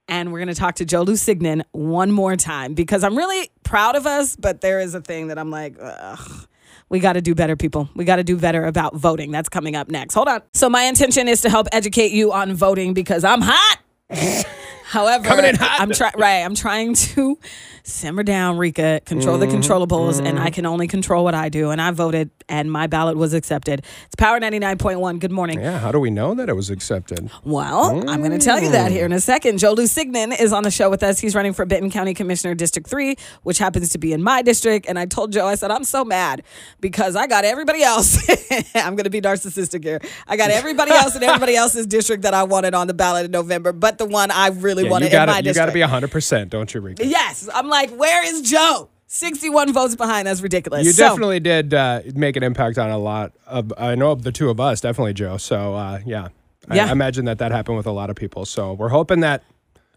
and 0.09 0.33
we're 0.33 0.39
going 0.39 0.49
to 0.49 0.55
talk 0.55 0.75
to 0.75 0.85
Joe 0.85 1.05
Lusignan 1.05 1.63
one 1.71 2.11
more 2.11 2.35
time 2.35 2.73
because 2.73 3.03
I'm 3.03 3.15
really 3.15 3.49
proud 3.63 3.95
of 3.95 4.05
us, 4.05 4.35
but 4.35 4.59
there 4.59 4.79
is 4.79 4.95
a 4.95 5.01
thing 5.01 5.27
that 5.27 5.37
I'm 5.37 5.51
like, 5.51 5.75
ugh. 5.79 6.47
We 6.89 6.99
got 6.99 7.13
to 7.13 7.21
do 7.21 7.35
better, 7.35 7.55
people. 7.55 7.87
We 7.95 8.03
got 8.03 8.15
to 8.15 8.23
do 8.23 8.35
better 8.35 8.65
about 8.65 8.95
voting. 8.95 9.29
That's 9.29 9.47
coming 9.47 9.75
up 9.75 9.89
next. 9.89 10.15
Hold 10.15 10.27
on. 10.27 10.41
So, 10.53 10.69
my 10.71 10.83
intention 10.85 11.27
is 11.27 11.41
to 11.41 11.49
help 11.49 11.67
educate 11.71 12.11
you 12.11 12.31
on 12.31 12.55
voting 12.55 12.95
because 12.95 13.23
I'm 13.23 13.41
hot. 13.43 13.77
However. 14.89 15.29
I'm 15.29 15.91
trying 15.91 16.13
right. 16.17 16.43
I'm 16.43 16.55
trying 16.55 16.95
to 16.95 17.37
simmer 17.83 18.23
down, 18.23 18.57
Reka, 18.57 19.01
control 19.05 19.37
the 19.37 19.45
mm-hmm. 19.45 19.57
controllables, 19.57 20.17
and 20.17 20.39
I 20.39 20.45
mm-hmm. 20.45 20.53
can 20.53 20.65
only 20.65 20.87
control 20.87 21.23
what 21.23 21.35
I 21.35 21.49
do. 21.49 21.69
And 21.69 21.79
I 21.79 21.91
voted, 21.91 22.31
and 22.47 22.71
my 22.71 22.87
ballot 22.87 23.15
was 23.15 23.35
accepted. 23.35 23.85
It's 24.05 24.15
Power 24.15 24.39
99.1. 24.39 25.19
Good 25.19 25.31
morning. 25.31 25.59
Yeah, 25.59 25.77
how 25.77 25.91
do 25.91 25.99
we 25.99 26.09
know 26.09 26.33
that 26.33 26.49
it 26.49 26.55
was 26.55 26.71
accepted? 26.71 27.29
Well, 27.43 28.09
I'm 28.09 28.19
going 28.19 28.31
to 28.31 28.39
tell 28.39 28.59
you 28.59 28.71
that 28.71 28.89
mm. 28.89 28.95
here 28.95 29.05
in 29.05 29.11
a 29.11 29.19
second. 29.19 29.59
Joe 29.59 29.75
Lusignan 29.75 30.39
is 30.39 30.51
on 30.51 30.63
the 30.63 30.71
show 30.71 30.89
with 30.89 31.03
us. 31.03 31.19
He's 31.19 31.35
running 31.35 31.53
for 31.53 31.67
Benton 31.67 31.91
County 31.91 32.15
Commissioner 32.15 32.55
District 32.55 32.87
3, 32.89 33.15
which 33.43 33.59
happens 33.59 33.89
to 33.91 33.99
be 33.99 34.11
in 34.11 34.23
my 34.23 34.41
district. 34.41 34.87
And 34.87 34.97
I 34.97 35.05
told 35.05 35.31
Joe, 35.33 35.45
I 35.45 35.53
said, 35.53 35.69
I'm 35.69 35.83
so 35.83 36.03
mad 36.03 36.41
because 36.79 37.15
I 37.15 37.27
got 37.27 37.45
everybody 37.45 37.83
else. 37.83 38.17
I'm 38.75 38.95
going 38.95 39.03
to 39.03 39.11
be 39.11 39.21
narcissistic 39.21 39.83
here. 39.83 39.99
I 40.27 40.35
got 40.35 40.49
everybody 40.49 40.91
else 40.91 41.15
in 41.15 41.21
everybody 41.21 41.55
else's 41.55 41.85
district 41.85 42.23
that 42.23 42.33
I 42.33 42.43
wanted 42.43 42.73
on 42.73 42.87
the 42.87 42.95
ballot 42.95 43.25
in 43.25 43.31
November, 43.31 43.71
but 43.71 43.99
the 43.99 44.05
one 44.05 44.31
I 44.31 44.47
really 44.47 44.78
Yeah, 44.85 44.91
wanted 44.91 45.05
you 45.05 45.11
got 45.11 45.29
in 45.29 45.33
my 45.35 45.41
to 45.41 45.47
you 45.47 45.53
got 45.53 45.65
to 45.67 45.71
be 45.71 45.81
hundred 45.81 46.11
percent, 46.11 46.49
don't 46.49 46.73
you, 46.73 46.81
Reka? 46.81 47.05
yes. 47.05 47.47
I'm 47.53 47.67
like, 47.67 47.91
where 47.91 48.23
is 48.25 48.41
Joe? 48.49 48.89
61 49.11 49.73
votes 49.73 49.95
behind. 49.95 50.27
That's 50.27 50.41
ridiculous. 50.41 50.85
You 50.85 50.91
So- 50.91 51.03
definitely 51.09 51.39
did 51.39 51.73
uh, 51.73 52.01
make 52.13 52.35
an 52.35 52.43
impact 52.43 52.77
on 52.77 52.89
a 52.91 52.97
lot 52.99 53.31
of. 53.47 53.73
I 53.77 53.95
know 53.95 54.11
of 54.11 54.21
the 54.23 54.31
two 54.31 54.49
of 54.51 54.59
us, 54.59 54.81
definitely 54.81 55.13
Joe. 55.13 55.37
So 55.37 55.73
uh, 55.75 55.99
yeah, 56.05 56.27
I, 56.69 56.75
Yeah. 56.75 56.85
I 56.87 56.91
imagine 56.91 57.25
that 57.25 57.39
that 57.39 57.51
happened 57.51 57.77
with 57.77 57.87
a 57.87 57.91
lot 57.91 58.09
of 58.11 58.15
people. 58.15 58.45
So 58.45 58.73
we're 58.73 58.89
hoping 58.89 59.21
that 59.21 59.43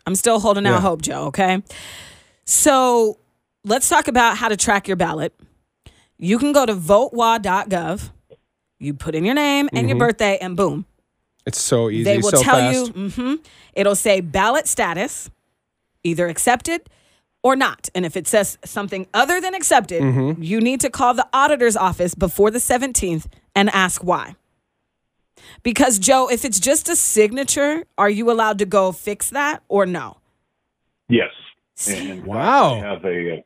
I'm 0.06 0.14
still 0.14 0.40
holding 0.40 0.66
out 0.66 0.72
Yeah. 0.72 0.80
hope, 0.80 1.02
Joe, 1.02 1.24
okay? 1.26 1.62
So 2.44 3.18
let's 3.64 3.88
talk 3.88 4.08
about 4.08 4.36
how 4.36 4.48
to 4.48 4.56
track 4.56 4.88
your 4.88 4.96
ballot. 4.96 5.34
You 6.18 6.38
can 6.38 6.52
go 6.52 6.64
to 6.66 6.74
votewa.gov. 6.74 8.10
You 8.78 8.94
put 8.94 9.14
in 9.14 9.24
your 9.24 9.34
name 9.34 9.68
and 9.72 9.88
your 9.88 9.98
birthday, 9.98 10.38
and 10.40 10.56
boom, 10.56 10.86
it's 11.46 11.60
so 11.60 11.90
easy, 11.90 12.04
they 12.04 12.18
will 12.18 12.30
so 12.30 12.42
tell 12.42 12.56
fast. 12.58 12.94
you. 12.96 13.10
hmm 13.10 13.34
it'll 13.74 13.96
say 13.96 14.20
ballot 14.20 14.66
status, 14.68 15.30
either 16.04 16.28
accepted 16.28 16.82
or 17.42 17.56
not. 17.56 17.88
And 17.94 18.04
if 18.06 18.16
it 18.16 18.26
says 18.28 18.58
something 18.64 19.06
other 19.14 19.40
than 19.40 19.54
accepted, 19.54 20.02
Mm-hmm. 20.02 20.42
you 20.42 20.60
need 20.60 20.80
to 20.82 20.90
call 20.90 21.14
the 21.14 21.26
auditor's 21.32 21.76
office 21.76 22.14
before 22.14 22.50
the 22.50 22.58
17th 22.60 23.26
and 23.56 23.68
ask 23.70 24.04
why. 24.04 24.36
Because, 25.62 25.98
Joe, 25.98 26.28
if 26.30 26.44
it's 26.44 26.60
just 26.60 26.88
a 26.88 26.94
signature, 26.96 27.84
are 27.98 28.10
you 28.10 28.30
allowed 28.30 28.58
to 28.58 28.66
go 28.66 28.92
fix 28.92 29.30
that 29.30 29.62
or 29.68 29.86
no? 29.86 30.18
Yes. 31.08 31.30
And 31.88 32.24
Wow. 32.24 32.74
I 32.74 32.78
have 32.78 33.04
a. 33.04 33.44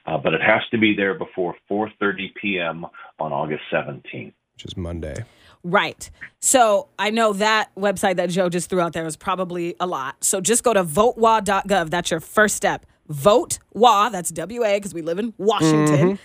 Uh, 0.06 0.16
but 0.16 0.32
it 0.32 0.40
has 0.40 0.62
to 0.70 0.78
be 0.78 0.94
there 0.96 1.14
before 1.14 1.54
4:30 1.70 2.34
p.m. 2.40 2.86
on 3.20 3.32
August 3.32 3.62
17th. 3.72 4.32
Which 4.54 4.64
is 4.64 4.76
Monday. 4.76 5.24
Right. 5.64 6.10
So 6.40 6.88
I 6.98 7.10
know 7.10 7.32
that 7.34 7.74
website 7.76 8.16
that 8.16 8.30
Joe 8.30 8.48
just 8.48 8.70
threw 8.70 8.80
out 8.80 8.92
there 8.92 9.06
is 9.06 9.16
probably 9.16 9.74
a 9.80 9.86
lot. 9.86 10.22
So 10.22 10.40
just 10.40 10.62
go 10.62 10.72
to 10.72 10.84
votewa.gov. 10.84 11.90
That's 11.90 12.10
your 12.10 12.20
first 12.20 12.56
step. 12.56 12.86
Vote 13.08 13.58
WA, 13.72 14.10
that's 14.10 14.30
W 14.30 14.64
A, 14.64 14.76
because 14.76 14.92
we 14.92 15.02
live 15.02 15.18
in 15.18 15.34
Washington. 15.38 16.18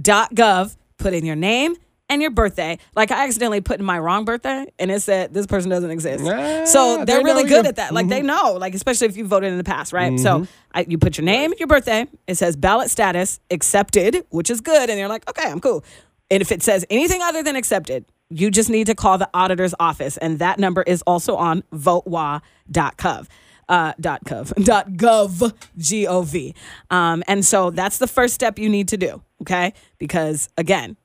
Dot 0.00 0.34
gov. 0.34 0.76
Put 0.98 1.14
in 1.14 1.24
your 1.24 1.36
name 1.36 1.76
and 2.10 2.20
your 2.20 2.30
birthday. 2.30 2.78
Like 2.94 3.10
I 3.10 3.24
accidentally 3.24 3.60
put 3.62 3.78
in 3.78 3.86
my 3.86 3.98
wrong 3.98 4.24
birthday 4.26 4.66
and 4.78 4.90
it 4.90 5.00
said 5.00 5.32
this 5.32 5.46
person 5.46 5.70
doesn't 5.70 5.90
exist. 5.90 6.24
Ah, 6.26 6.64
so 6.66 7.04
they're 7.04 7.18
they 7.18 7.24
really 7.24 7.44
good 7.44 7.66
at 7.66 7.76
that. 7.76 7.94
Like 7.94 8.08
they 8.08 8.20
know, 8.20 8.54
like 8.54 8.74
especially 8.74 9.06
if 9.06 9.16
you 9.16 9.24
voted 9.24 9.52
in 9.52 9.58
the 9.58 9.64
past, 9.64 9.92
right? 9.92 10.18
So 10.18 10.46
I, 10.74 10.84
you 10.88 10.98
put 10.98 11.16
your 11.16 11.24
name, 11.24 11.54
your 11.58 11.68
birthday. 11.68 12.06
It 12.26 12.34
says 12.34 12.56
ballot 12.56 12.90
status 12.90 13.40
accepted, 13.50 14.26
which 14.30 14.50
is 14.50 14.60
good, 14.60 14.90
and 14.90 14.98
you're 14.98 15.08
like, 15.08 15.28
okay, 15.30 15.48
I'm 15.48 15.60
cool. 15.60 15.84
And 16.30 16.42
if 16.42 16.52
it 16.52 16.62
says 16.62 16.84
anything 16.90 17.22
other 17.22 17.42
than 17.42 17.56
accepted, 17.56 18.04
you 18.30 18.50
just 18.50 18.70
need 18.70 18.86
to 18.86 18.94
call 18.94 19.18
the 19.18 19.28
auditor's 19.34 19.74
office, 19.78 20.16
and 20.16 20.38
that 20.38 20.58
number 20.58 20.82
is 20.82 21.02
also 21.02 21.36
on 21.36 21.62
votewa.gov. 21.72 23.26
Uh, 23.68 23.92
dot 24.00 24.24
gov 24.24 24.52
dot 24.64 24.90
gov 24.94 25.54
g 25.78 26.04
o 26.04 26.22
v 26.22 26.56
um, 26.90 27.22
and 27.28 27.44
so 27.44 27.70
that's 27.70 27.98
the 27.98 28.08
first 28.08 28.34
step 28.34 28.58
you 28.58 28.68
need 28.68 28.88
to 28.88 28.96
do 28.96 29.22
okay 29.40 29.72
because 29.98 30.48
again 30.58 30.96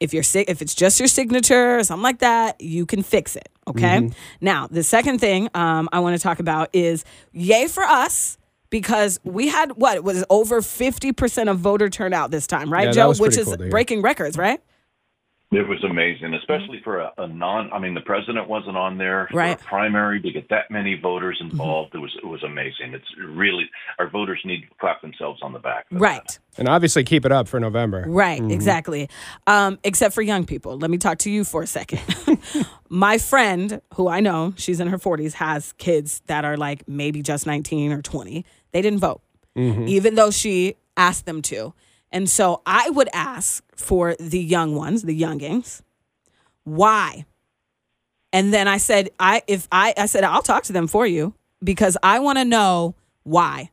if 0.00 0.12
you're 0.12 0.24
si- 0.24 0.44
if 0.48 0.60
it's 0.60 0.74
just 0.74 0.98
your 0.98 1.06
signature 1.06 1.78
or 1.78 1.84
something 1.84 2.02
like 2.02 2.18
that, 2.20 2.60
you 2.60 2.86
can 2.86 3.02
fix 3.02 3.36
it. 3.36 3.48
Okay. 3.68 4.10
Now 4.40 4.66
the 4.66 4.82
second 4.82 5.20
thing 5.20 5.50
um, 5.54 5.88
I 5.92 6.00
want 6.00 6.16
to 6.16 6.22
talk 6.22 6.40
about 6.40 6.70
is 6.72 7.04
yay 7.32 7.68
for 7.68 7.84
us 7.84 8.38
because 8.70 9.20
we 9.22 9.48
had 9.48 9.72
what 9.72 9.96
it 9.96 10.02
was 10.02 10.24
over 10.30 10.62
fifty 10.62 11.12
percent 11.12 11.48
of 11.48 11.58
voter 11.58 11.88
turnout 11.90 12.30
this 12.30 12.46
time, 12.46 12.72
right, 12.72 12.86
Yeah, 12.86 12.92
Joe? 12.92 13.12
Which 13.12 13.36
is 13.36 13.44
cool 13.44 13.68
breaking 13.68 14.02
records, 14.02 14.36
right? 14.38 14.60
It 15.52 15.66
was 15.66 15.82
amazing, 15.82 16.32
especially 16.34 16.76
mm-hmm. 16.76 16.84
for 16.84 17.00
a, 17.00 17.12
a 17.18 17.26
non. 17.26 17.72
I 17.72 17.80
mean, 17.80 17.94
the 17.94 18.02
president 18.02 18.48
wasn't 18.48 18.76
on 18.76 18.98
there 18.98 19.26
for 19.30 19.38
Right. 19.38 19.60
a 19.60 19.64
primary 19.64 20.22
to 20.22 20.30
get 20.30 20.48
that 20.50 20.70
many 20.70 20.94
voters 20.94 21.38
mm-hmm. 21.42 21.50
involved. 21.50 21.92
It 21.94 21.98
was 21.98 22.16
it 22.22 22.26
was 22.26 22.42
amazing. 22.44 22.94
It's 22.94 23.04
really 23.18 23.68
our 23.98 24.08
voters 24.08 24.40
need 24.44 24.60
to 24.60 24.66
clap 24.78 25.02
themselves 25.02 25.40
on 25.42 25.52
the 25.52 25.58
back. 25.58 25.88
for 25.88 25.94
that. 25.94 26.00
Right. 26.00 26.38
And 26.56 26.68
obviously 26.68 27.02
keep 27.02 27.24
it 27.24 27.32
up 27.32 27.48
for 27.48 27.58
November. 27.58 28.04
Right, 28.06 28.40
mm-hmm. 28.40 28.52
exactly. 28.52 29.08
Um, 29.48 29.78
except 29.82 30.14
for 30.14 30.22
young 30.22 30.46
people. 30.46 30.78
Let 30.78 30.90
me 30.90 30.98
talk 30.98 31.18
to 31.18 31.30
you 31.30 31.42
for 31.42 31.62
a 31.62 31.66
second. 31.66 32.00
My 32.88 33.18
friend, 33.18 33.80
who 33.94 34.08
I 34.08 34.20
know, 34.20 34.54
she's 34.56 34.78
in 34.78 34.86
her 34.88 34.98
40s, 34.98 35.32
has 35.34 35.72
kids 35.78 36.22
that 36.26 36.44
are 36.44 36.56
like 36.56 36.86
maybe 36.88 37.22
just 37.22 37.46
19 37.46 37.92
or 37.92 38.02
20. 38.02 38.44
They 38.72 38.82
didn't 38.82 39.00
vote, 39.00 39.20
even 39.56 40.14
though 40.14 40.30
she 40.30 40.76
asked 40.96 41.26
them 41.26 41.42
to. 41.42 41.74
And 42.12 42.28
so 42.28 42.62
I 42.66 42.90
would 42.90 43.08
ask 43.12 43.62
for 43.76 44.16
the 44.18 44.40
young 44.40 44.74
ones, 44.74 45.02
the 45.02 45.14
youngings, 45.14 45.82
why? 46.64 47.24
And 48.32 48.52
then 48.52 48.68
I 48.68 48.78
said, 48.78 49.10
I 49.18 49.42
if 49.46 49.68
I 49.72 49.94
I 49.96 50.06
said 50.06 50.24
I'll 50.24 50.42
talk 50.42 50.64
to 50.64 50.72
them 50.72 50.86
for 50.86 51.06
you 51.06 51.34
because 51.62 51.96
I 52.02 52.18
want 52.20 52.38
to 52.38 52.44
know 52.44 52.94
why. 53.22 53.70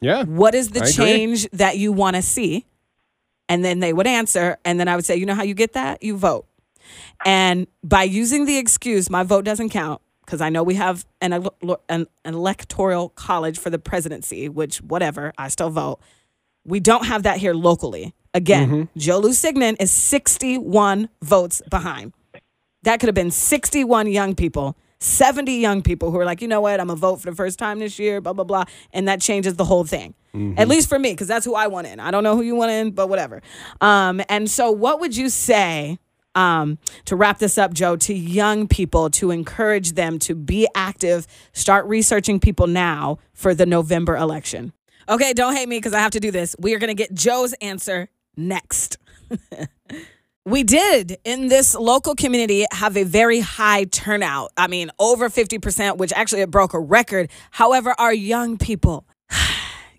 Yeah. 0.00 0.24
What 0.24 0.54
is 0.54 0.70
the 0.70 0.80
I 0.80 0.88
agree. 0.88 0.92
change 0.92 1.50
that 1.52 1.78
you 1.78 1.92
want 1.92 2.16
to 2.16 2.22
see? 2.22 2.66
And 3.48 3.64
then 3.64 3.80
they 3.80 3.92
would 3.92 4.06
answer. 4.06 4.58
And 4.64 4.78
then 4.78 4.88
I 4.88 4.96
would 4.96 5.04
say, 5.04 5.16
you 5.16 5.26
know 5.26 5.34
how 5.34 5.42
you 5.42 5.54
get 5.54 5.72
that? 5.74 6.02
You 6.02 6.16
vote. 6.16 6.46
And 7.24 7.66
by 7.82 8.02
using 8.02 8.44
the 8.44 8.58
excuse, 8.58 9.08
my 9.08 9.22
vote 9.22 9.44
doesn't 9.44 9.70
count, 9.70 10.02
because 10.24 10.40
I 10.40 10.50
know 10.50 10.62
we 10.62 10.74
have 10.74 11.06
an, 11.20 11.32
ele- 11.32 11.80
an, 11.88 12.06
an 12.24 12.34
electoral 12.34 13.10
college 13.10 13.58
for 13.58 13.70
the 13.70 13.78
presidency, 13.78 14.48
which, 14.48 14.82
whatever, 14.82 15.32
I 15.38 15.48
still 15.48 15.70
vote. 15.70 16.00
We 16.64 16.80
don't 16.80 17.06
have 17.06 17.22
that 17.24 17.38
here 17.38 17.54
locally. 17.54 18.14
Again, 18.32 18.68
Mm-hmm. 18.68 18.98
Joe 18.98 19.20
Lusignan 19.20 19.76
is 19.80 19.90
61 19.90 21.08
votes 21.22 21.62
behind. 21.70 22.12
That 22.82 23.00
could 23.00 23.06
have 23.08 23.14
been 23.14 23.30
61 23.30 24.08
young 24.08 24.34
people, 24.34 24.76
70 24.98 25.52
young 25.52 25.82
people 25.82 26.10
who 26.10 26.18
are 26.18 26.24
like, 26.24 26.42
you 26.42 26.48
know 26.48 26.60
what, 26.60 26.80
I'm 26.80 26.88
going 26.88 26.96
to 26.96 27.00
vote 27.00 27.20
for 27.20 27.30
the 27.30 27.36
first 27.36 27.58
time 27.58 27.78
this 27.78 27.98
year, 27.98 28.20
blah, 28.20 28.32
blah, 28.32 28.44
blah. 28.44 28.64
And 28.92 29.06
that 29.08 29.20
changes 29.20 29.54
the 29.54 29.64
whole 29.64 29.84
thing. 29.84 30.14
At 30.56 30.66
least 30.66 30.88
for 30.88 30.98
me, 30.98 31.12
because 31.12 31.28
that's 31.28 31.44
who 31.44 31.54
I 31.54 31.68
want 31.68 31.86
in. 31.86 32.00
I 32.00 32.10
don't 32.10 32.24
know 32.24 32.34
who 32.34 32.42
you 32.42 32.56
want 32.56 32.72
in, 32.72 32.90
but 32.90 33.08
whatever. 33.08 33.40
Um, 33.80 34.20
and 34.28 34.50
so, 34.50 34.68
what 34.72 34.98
would 34.98 35.16
you 35.16 35.28
say 35.28 36.00
um, 36.34 36.78
to 37.04 37.14
wrap 37.14 37.38
this 37.38 37.56
up, 37.56 37.72
Joe, 37.72 37.94
to 37.94 38.12
young 38.12 38.66
people 38.66 39.10
to 39.10 39.30
encourage 39.30 39.92
them 39.92 40.18
to 40.18 40.34
be 40.34 40.66
active, 40.74 41.28
start 41.52 41.86
researching 41.86 42.40
people 42.40 42.66
now 42.66 43.18
for 43.32 43.54
the 43.54 43.64
November 43.64 44.16
election? 44.16 44.72
Okay, 45.08 45.32
don't 45.32 45.54
hate 45.54 45.68
me 45.68 45.78
because 45.78 45.92
I 45.92 46.00
have 46.00 46.12
to 46.12 46.20
do 46.20 46.30
this. 46.30 46.56
We 46.58 46.74
are 46.74 46.78
going 46.78 46.88
to 46.88 46.94
get 46.94 47.14
Joe's 47.14 47.52
answer 47.54 48.08
next. 48.36 48.98
We 50.46 50.62
did 50.62 51.16
in 51.24 51.48
this 51.48 51.74
local 51.74 52.14
community 52.14 52.66
have 52.70 52.98
a 52.98 53.04
very 53.04 53.40
high 53.40 53.84
turnout. 53.84 54.52
I 54.58 54.66
mean, 54.66 54.90
over 54.98 55.30
50%, 55.30 55.96
which 55.96 56.12
actually 56.12 56.42
it 56.42 56.50
broke 56.50 56.74
a 56.74 56.78
record. 56.78 57.30
However, 57.50 57.94
our 57.98 58.12
young 58.12 58.58
people, 58.58 59.06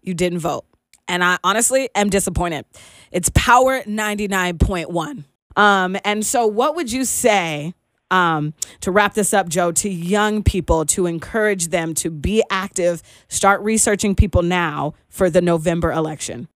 you 0.03 0.13
didn't 0.13 0.37
vote. 0.39 0.65
And 1.07 1.23
I 1.23 1.39
honestly 1.43 1.89
am 1.95 2.11
disappointed. 2.11 2.65
It's 3.11 3.31
power 3.33 3.81
99.1. 3.81 5.23
Um, 5.55 5.97
and 6.05 6.23
so, 6.23 6.45
what 6.45 6.75
would 6.75 6.91
you 6.91 7.05
say 7.05 7.73
um, 8.11 8.53
to 8.81 8.91
wrap 8.91 9.13
this 9.13 9.33
up, 9.33 9.49
Joe, 9.49 9.71
to 9.73 9.89
young 9.89 10.43
people 10.43 10.85
to 10.87 11.05
encourage 11.05 11.67
them 11.67 11.93
to 11.95 12.09
be 12.09 12.43
active, 12.49 13.01
start 13.27 13.61
researching 13.61 14.15
people 14.15 14.43
now 14.43 14.93
for 15.09 15.29
the 15.29 15.41
November 15.41 15.91
election? 15.91 16.47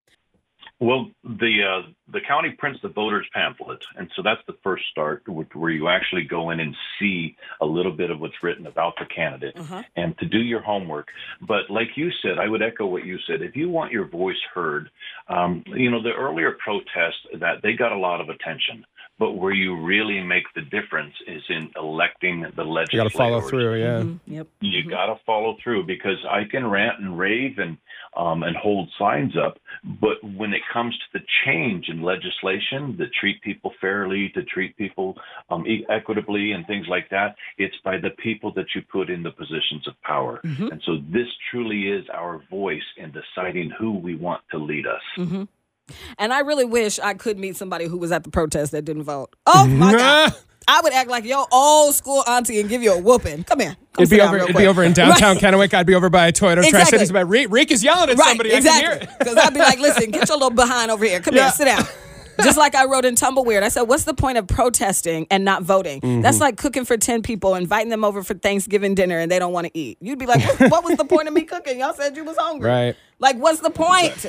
Well, 0.82 1.12
the 1.26 1.60
uh, 1.62 1.92
the 2.14 2.22
county 2.26 2.52
prints 2.58 2.80
the 2.82 2.88
voters 2.88 3.28
pamphlet, 3.34 3.84
and 3.98 4.10
so 4.16 4.22
that's 4.22 4.40
the 4.48 4.56
first 4.64 4.84
start, 4.90 5.24
where 5.28 5.72
you 5.72 5.90
actually 5.90 6.24
go 6.24 6.52
in 6.52 6.62
and 6.62 6.74
see 6.98 7.36
a 7.60 7.66
little 7.66 7.92
bit 7.92 8.10
of 8.10 8.22
what's 8.22 8.42
written 8.42 8.66
about 8.66 8.94
the 8.98 9.06
candidate, 9.14 9.58
and 9.98 10.18
to 10.20 10.26
do 10.26 10.40
your 10.40 10.62
homework. 10.62 11.10
But 11.46 11.70
like 11.70 11.90
you 11.98 12.10
said, 12.22 12.40
I 12.40 12.48
would 12.48 12.62
echo 12.62 12.86
what 12.86 13.06
you 13.06 13.18
said. 13.28 13.42
If 13.42 13.58
you 13.58 13.68
want 13.70 13.92
your 13.92 14.08
voice 14.08 14.42
heard, 14.54 14.90
um, 15.28 15.66
you 15.68 15.92
know 15.92 16.02
the 16.02 16.14
earlier 16.14 16.56
protests 16.64 17.28
that 17.42 17.62
they 17.62 17.74
got 17.74 17.92
a 17.92 17.98
lot 17.98 18.22
of 18.22 18.30
attention, 18.30 18.86
but 19.20 19.34
where 19.34 19.54
you 19.54 19.76
really 19.76 20.22
make 20.22 20.46
the 20.56 20.62
difference 20.62 21.14
is 21.28 21.44
in 21.50 21.70
electing 21.76 22.42
the 22.56 22.64
legislators. 22.64 22.94
You 22.94 23.00
got 23.00 23.12
to 23.12 23.18
follow 23.18 23.42
through. 23.42 23.76
Yeah. 23.76 24.04
Yep. 24.26 24.48
You 24.62 24.90
got 24.90 25.08
to 25.08 25.20
follow 25.26 25.58
through 25.62 25.86
because 25.86 26.18
I 26.30 26.46
can 26.50 26.66
rant 26.66 27.00
and 27.00 27.20
rave 27.20 27.60
and 27.60 27.78
um, 28.18 28.44
and 28.44 28.56
hold 28.56 28.90
signs 28.98 29.34
up, 29.38 29.60
but 30.02 30.18
when 30.24 30.54
it 30.54 30.62
comes 30.74 30.98
to 30.98 31.20
the 31.20 31.26
change 31.46 31.90
in 31.90 32.02
legislation 32.02 32.98
to 32.98 33.08
treat 33.20 33.40
people 33.44 33.72
fairly, 33.80 34.30
to 34.34 34.44
treat 34.44 34.76
people 34.78 35.16
um, 35.52 35.66
e- 35.68 35.86
equitably, 35.90 36.54
and 36.54 36.66
things 36.66 36.88
like 36.90 37.08
that, 37.12 37.36
it's 37.60 37.76
by 37.84 37.98
the 37.98 38.10
people 38.22 38.52
that 38.56 38.66
you 38.76 38.82
put 38.92 39.10
in 39.12 39.22
the 39.22 39.30
positions 39.32 39.88
of 39.88 39.94
power. 40.02 40.40
And 40.72 40.82
so 40.86 40.98
this 41.12 41.28
truly 41.52 41.90
is 41.90 42.04
our 42.14 42.42
voice 42.50 42.82
in 42.98 43.12
deciding 43.12 43.72
who 43.80 43.92
we 43.98 44.16
want 44.16 44.42
to 44.52 44.58
lead 44.58 44.86
us. 44.88 45.02
And 46.18 46.34
I 46.34 46.40
really 46.40 46.66
wish 46.66 47.00
I 47.00 47.14
could 47.14 47.38
meet 47.40 47.56
somebody 47.58 47.86
who 47.86 47.98
was 47.98 48.12
at 48.12 48.24
the 48.24 48.30
protest 48.32 48.72
that 48.72 48.84
didn't 48.86 49.04
vote. 49.04 49.36
Oh 49.46 49.68
my 49.68 49.92
God. 49.98 50.34
I 50.68 50.82
would 50.82 50.94
act 50.94 51.10
like 51.10 51.24
your 51.26 51.48
old 51.52 51.96
school 51.96 52.24
auntie 52.28 52.60
and 52.60 52.70
give 52.70 52.84
you 52.84 52.94
a 52.94 52.98
whooping. 53.00 53.44
Come 53.46 53.60
here. 53.62 53.76
Come 53.94 54.04
It'd 54.04 54.10
be 54.12 54.22
over. 54.22 54.36
It'd 54.38 54.48
quick. 54.50 54.58
be 54.58 54.68
over 54.68 54.84
in 54.84 54.94
downtown 54.94 55.36
Right. 55.36 55.44
Kennewick. 55.44 55.74
I'd 55.74 55.88
be 55.88 55.96
over 55.96 56.10
by 56.12 56.32
Toyota 56.32 56.58
Tri 56.58 56.68
Exactly. 56.68 57.00
Cities. 57.00 57.12
But 57.12 57.26
Reek, 57.26 57.48
Reek 57.50 57.72
is 57.72 57.84
yelling 57.84 58.10
at 58.12 58.18
Right, 58.18 58.28
somebody. 58.28 58.52
Exactly. 58.54 58.82
can 58.88 59.00
hear 59.00 59.10
it. 59.10 59.20
Because 59.20 59.38
I'd 59.38 59.54
be 59.54 59.60
like, 59.62 59.80
listen, 59.80 60.12
get 60.12 60.28
your 60.30 60.38
little 60.38 60.50
behind 60.56 60.92
over 60.92 61.04
here. 61.06 61.22
Come 61.22 61.36
Yeah. 61.36 61.44
here, 61.46 61.52
sit 61.54 61.66
down. 61.66 61.84
Just 62.44 62.58
like 62.58 62.74
I 62.74 62.86
wrote 62.86 63.04
in 63.04 63.16
Tumbleweird, 63.16 63.64
I 63.64 63.68
said, 63.68 63.82
"What's 63.82 64.06
the 64.06 64.14
point 64.14 64.38
of 64.38 64.48
protesting 64.48 65.28
and 65.30 65.44
not 65.44 65.62
voting? 65.64 66.00
Mm-hmm. 66.00 66.22
That's 66.22 66.40
like 66.40 66.56
cooking 66.56 66.86
for 66.86 66.96
ten 66.96 67.22
people, 67.22 67.54
inviting 67.56 67.90
them 67.90 68.06
over 68.06 68.24
for 68.24 68.34
Thanksgiving 68.34 68.96
dinner, 68.96 69.20
and 69.20 69.30
they 69.30 69.40
don't 69.40 69.52
want 69.52 69.68
to 69.68 69.78
eat. 69.78 69.98
You'd 70.00 70.20
be 70.20 70.26
like, 70.26 70.42
what, 70.58 70.72
what 70.72 70.84
was 70.86 70.96
the 70.96 71.04
point 71.04 71.28
of 71.28 71.34
me 71.34 71.42
cooking? 71.42 71.80
Y'all 71.80 71.94
said 71.94 72.16
you 72.16 72.24
was 72.24 72.38
hungry. 72.38 72.70
Right. 72.70 72.96
Like, 73.20 73.36
what's 73.36 73.60
the 73.60 73.70
point? 73.70 74.26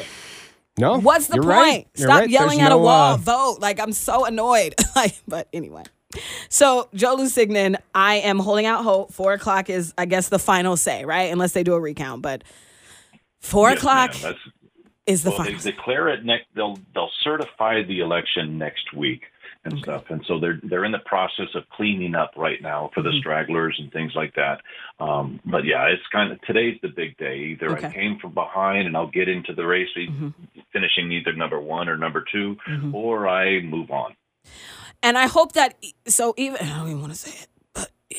No. 0.80 0.98
What's 0.98 1.28
the 1.28 1.34
you're 1.36 1.42
point? 1.44 1.54
right. 1.56 1.88
Stop 1.94 2.20
right. 2.20 2.30
yelling 2.30 2.58
There's 2.58 2.70
at 2.70 2.72
a 2.72 2.78
wall. 2.78 3.14
uh, 3.14 3.16
Vote. 3.18 3.58
Like 3.60 3.78
I'm 3.80 3.92
so 3.92 4.24
annoyed. 4.24 4.74
like, 4.96 5.14
but 5.28 5.48
anyway. 5.52 5.84
So 6.48 6.88
Joe 6.94 7.16
Lusignan, 7.16 7.76
I 7.94 8.16
am 8.16 8.38
holding 8.40 8.66
out 8.66 8.82
hope. 8.82 9.12
Four 9.12 9.32
o'clock 9.34 9.70
is, 9.70 9.94
I 9.96 10.06
guess, 10.06 10.28
the 10.28 10.38
final 10.40 10.76
say, 10.76 11.04
right? 11.04 11.30
Unless 11.32 11.52
they 11.52 11.62
do 11.62 11.74
a 11.74 11.80
recount, 11.80 12.22
but 12.22 12.42
four 13.40 13.70
Yes, 13.70 13.78
o'clock 13.78 14.14
is 15.06 15.22
the 15.22 15.30
well, 15.30 15.38
they 15.44 15.54
final. 15.54 15.60
declare 15.60 16.08
it 16.08 16.24
next. 16.24 16.46
They'll 16.54 16.78
they'll 16.94 17.10
certify 17.22 17.82
the 17.82 18.00
election 18.00 18.58
next 18.58 18.92
week. 18.92 19.22
And 19.64 19.78
stuff. 19.80 20.04
And 20.08 20.24
so 20.26 20.38
they're 20.40 20.58
they're 20.62 20.84
in 20.84 20.92
the 20.92 20.98
process 21.00 21.48
of 21.54 21.68
cleaning 21.70 22.14
up 22.14 22.32
right 22.36 22.60
now 22.62 22.90
for 22.94 23.02
the 23.02 23.10
Mm-hmm. 23.10 23.18
stragglers 23.20 23.76
and 23.78 23.92
things 23.92 24.12
like 24.14 24.34
that. 24.36 24.60
Um, 25.00 25.40
but 25.44 25.64
yeah, 25.64 25.86
it's 25.86 26.02
kind 26.12 26.32
of 26.32 26.40
today's 26.42 26.78
the 26.82 26.88
big 26.88 27.16
day. 27.18 27.36
Either 27.52 27.76
I 27.76 27.92
came 27.92 28.18
from 28.18 28.32
behind 28.34 28.86
and 28.86 28.96
I'll 28.96 29.10
get 29.10 29.28
into 29.28 29.52
the 29.54 29.66
race, 29.66 29.88
Mhm. 29.96 30.32
finishing 30.72 31.10
either 31.12 31.32
number 31.32 31.58
one 31.60 31.88
or 31.88 31.96
number 31.96 32.24
2 32.32 32.56
Mhm. 32.68 32.94
or 32.94 33.28
I 33.28 33.60
move 33.60 33.90
on. 33.90 34.14
And 35.02 35.18
I 35.18 35.26
hope 35.26 35.52
that 35.52 35.74
so 36.06 36.34
even 36.36 36.60
I 36.60 36.78
don't 36.78 36.88
even 36.88 37.00
want 37.00 37.12
to 37.12 37.18
say 37.18 37.30
it, 37.42 37.48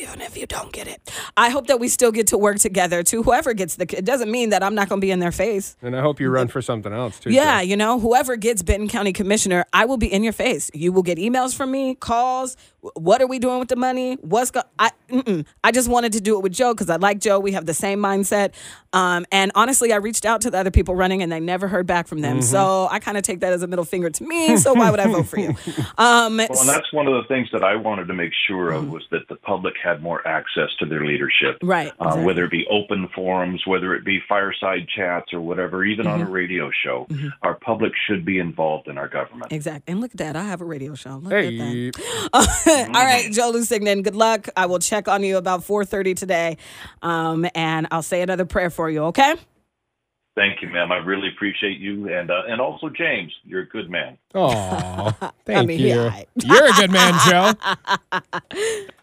even 0.02 0.22
if 0.22 0.38
you 0.38 0.46
don't 0.46 0.72
get 0.72 0.88
it, 0.88 1.00
I 1.38 1.50
hope 1.50 1.68
that 1.68 1.80
we 1.80 1.88
still 1.88 2.12
get 2.12 2.28
to 2.28 2.38
work 2.38 2.58
together. 2.60 3.04
To 3.04 3.24
whoever 3.24 3.54
gets 3.54 3.76
the, 3.76 3.86
it 3.98 4.06
doesn't 4.06 4.32
mean 4.32 4.50
that 4.50 4.64
I'm 4.64 4.76
not 4.76 4.90
going 4.90 5.00
to 5.00 5.06
be 5.06 5.12
in 5.12 5.20
their 5.20 5.32
face. 5.32 5.76
And 5.82 5.96
I 5.96 6.02
hope 6.02 6.20
you 6.20 6.30
run 6.30 6.48
for 6.48 6.62
something 6.62 6.92
else 6.94 7.20
too. 7.20 7.32
Yeah, 7.32 7.60
Joe. 7.62 7.68
you 7.68 7.78
know, 7.78 8.00
whoever 8.00 8.36
gets 8.36 8.62
Benton 8.64 8.88
County 8.88 9.14
Commissioner, 9.14 9.66
I 9.74 9.86
will 9.86 9.98
be 9.98 10.12
in 10.12 10.24
your 10.24 10.34
face. 10.34 10.72
You 10.74 10.92
will 10.92 11.04
get 11.04 11.18
emails 11.18 11.56
from 11.56 11.72
me, 11.72 11.96
calls. 11.96 12.58
What 12.96 13.22
are 13.22 13.28
we 13.28 13.38
doing 13.38 13.60
with 13.60 13.68
the 13.68 13.76
money? 13.76 14.16
What's 14.22 14.50
go? 14.50 14.64
I 14.80 14.90
mm-mm. 15.10 15.46
I 15.64 15.72
just 15.72 15.88
wanted 15.88 16.14
to 16.14 16.22
do 16.22 16.38
it 16.38 16.42
with 16.42 16.52
Joe 16.54 16.74
because 16.74 16.90
I 16.90 16.96
like 16.96 17.20
Joe. 17.20 17.40
We 17.40 17.52
have 17.52 17.68
the 17.68 17.76
same 17.76 18.00
mindset. 18.00 18.54
Um, 18.94 19.26
and 19.32 19.52
honestly, 19.54 19.94
I 19.94 19.98
reached 19.98 20.26
out 20.26 20.42
to 20.42 20.52
the 20.52 20.58
other 20.58 20.72
people 20.72 20.96
running, 20.96 21.22
and 21.22 21.32
they 21.32 21.40
never 21.40 21.68
heard 21.68 21.86
back 21.86 22.08
from 22.08 22.22
them. 22.22 22.42
So 22.42 22.88
I 22.90 23.00
kind 23.00 23.18
of 23.18 23.24
take 23.24 23.40
that 23.42 23.54
as 23.54 23.62
a 23.62 23.68
middle 23.68 23.86
finger 23.86 24.10
to 24.10 24.24
me. 24.24 24.58
So 24.58 24.74
why 24.74 24.90
would 24.90 25.00
I 25.00 25.08
vote 25.08 25.28
for 25.28 25.40
you? 25.40 25.56
Um, 25.98 26.38
Well, 26.38 26.60
and 26.60 26.70
that's 26.70 26.92
one 26.92 27.08
of 27.08 27.14
the 27.14 27.28
things 27.28 27.50
that 27.54 27.64
I 27.64 27.76
wanted 27.76 28.08
to 28.08 28.14
make 28.14 28.32
sure 28.48 28.72
Mm-hmm. 28.72 28.88
of 28.88 28.92
was 28.92 29.04
that 29.12 29.28
the 29.28 29.36
public 29.36 29.74
had 29.84 29.91
more 30.00 30.26
access 30.28 30.70
to 30.80 30.86
their 30.86 31.04
leadership. 31.04 31.58
right. 31.64 31.88
Uh, 32.00 32.06
exactly. 32.06 32.24
whether 32.26 32.46
it 32.46 32.52
be 32.52 32.66
open 32.70 33.10
forums, 33.16 33.64
whether 33.66 33.96
it 33.96 34.06
be 34.06 34.20
fireside 34.30 34.88
chats 34.96 35.34
or 35.34 35.42
whatever, 35.42 35.84
even 35.84 36.06
on 36.06 36.22
a 36.22 36.24
Mm-hmm. 36.26 36.32
radio 36.34 36.70
show, 36.86 37.08
our 37.42 37.56
public 37.56 37.92
should 38.08 38.24
be 38.24 38.38
involved 38.38 38.88
in 38.88 38.98
our 39.00 39.08
government. 39.08 39.52
Exactly. 39.52 39.92
And 39.92 40.00
look 40.00 40.12
at 40.12 40.18
that. 40.18 40.36
I 40.36 40.44
have 40.44 40.62
a 40.62 40.66
radio 40.66 40.94
show. 40.94 41.16
Look 41.18 41.34
at 41.34 41.58
that. 41.58 41.92
Hey, 42.64 42.86
All 42.86 42.92
right, 42.94 43.32
Joe 43.32 43.52
Lusignan, 43.52 44.04
good 44.04 44.16
luck. 44.16 44.48
I 44.56 44.68
will 44.68 44.80
check 44.80 45.08
on 45.08 45.24
you 45.24 45.38
about 45.38 45.62
4.30 45.62 46.16
today. 46.16 46.58
Um, 47.02 47.48
and 47.56 47.88
I'll 47.92 48.04
say 48.04 48.22
another 48.22 48.46
prayer 48.46 48.70
for 48.70 48.90
you, 48.90 49.06
okay? 49.06 49.34
Thank 50.34 50.62
you, 50.62 50.70
ma'am. 50.70 50.94
I 50.94 50.96
really 50.98 51.28
appreciate 51.28 51.78
you, 51.80 52.08
and 52.08 52.32
uh, 52.32 52.44
and 52.48 52.62
also 52.62 52.88
James, 52.88 53.34
you're 53.44 53.64
a 53.64 53.68
good 53.68 53.90
man. 53.90 54.18
oh, 54.34 55.12
thank 55.46 55.68
mean, 55.68 55.80
you. 55.82 55.88
yeah, 55.88 56.06
I- 56.06 56.26
You're 56.36 56.70
a 56.70 56.72
good 56.72 56.90
man, 56.90 57.14
Joe. 57.28 57.52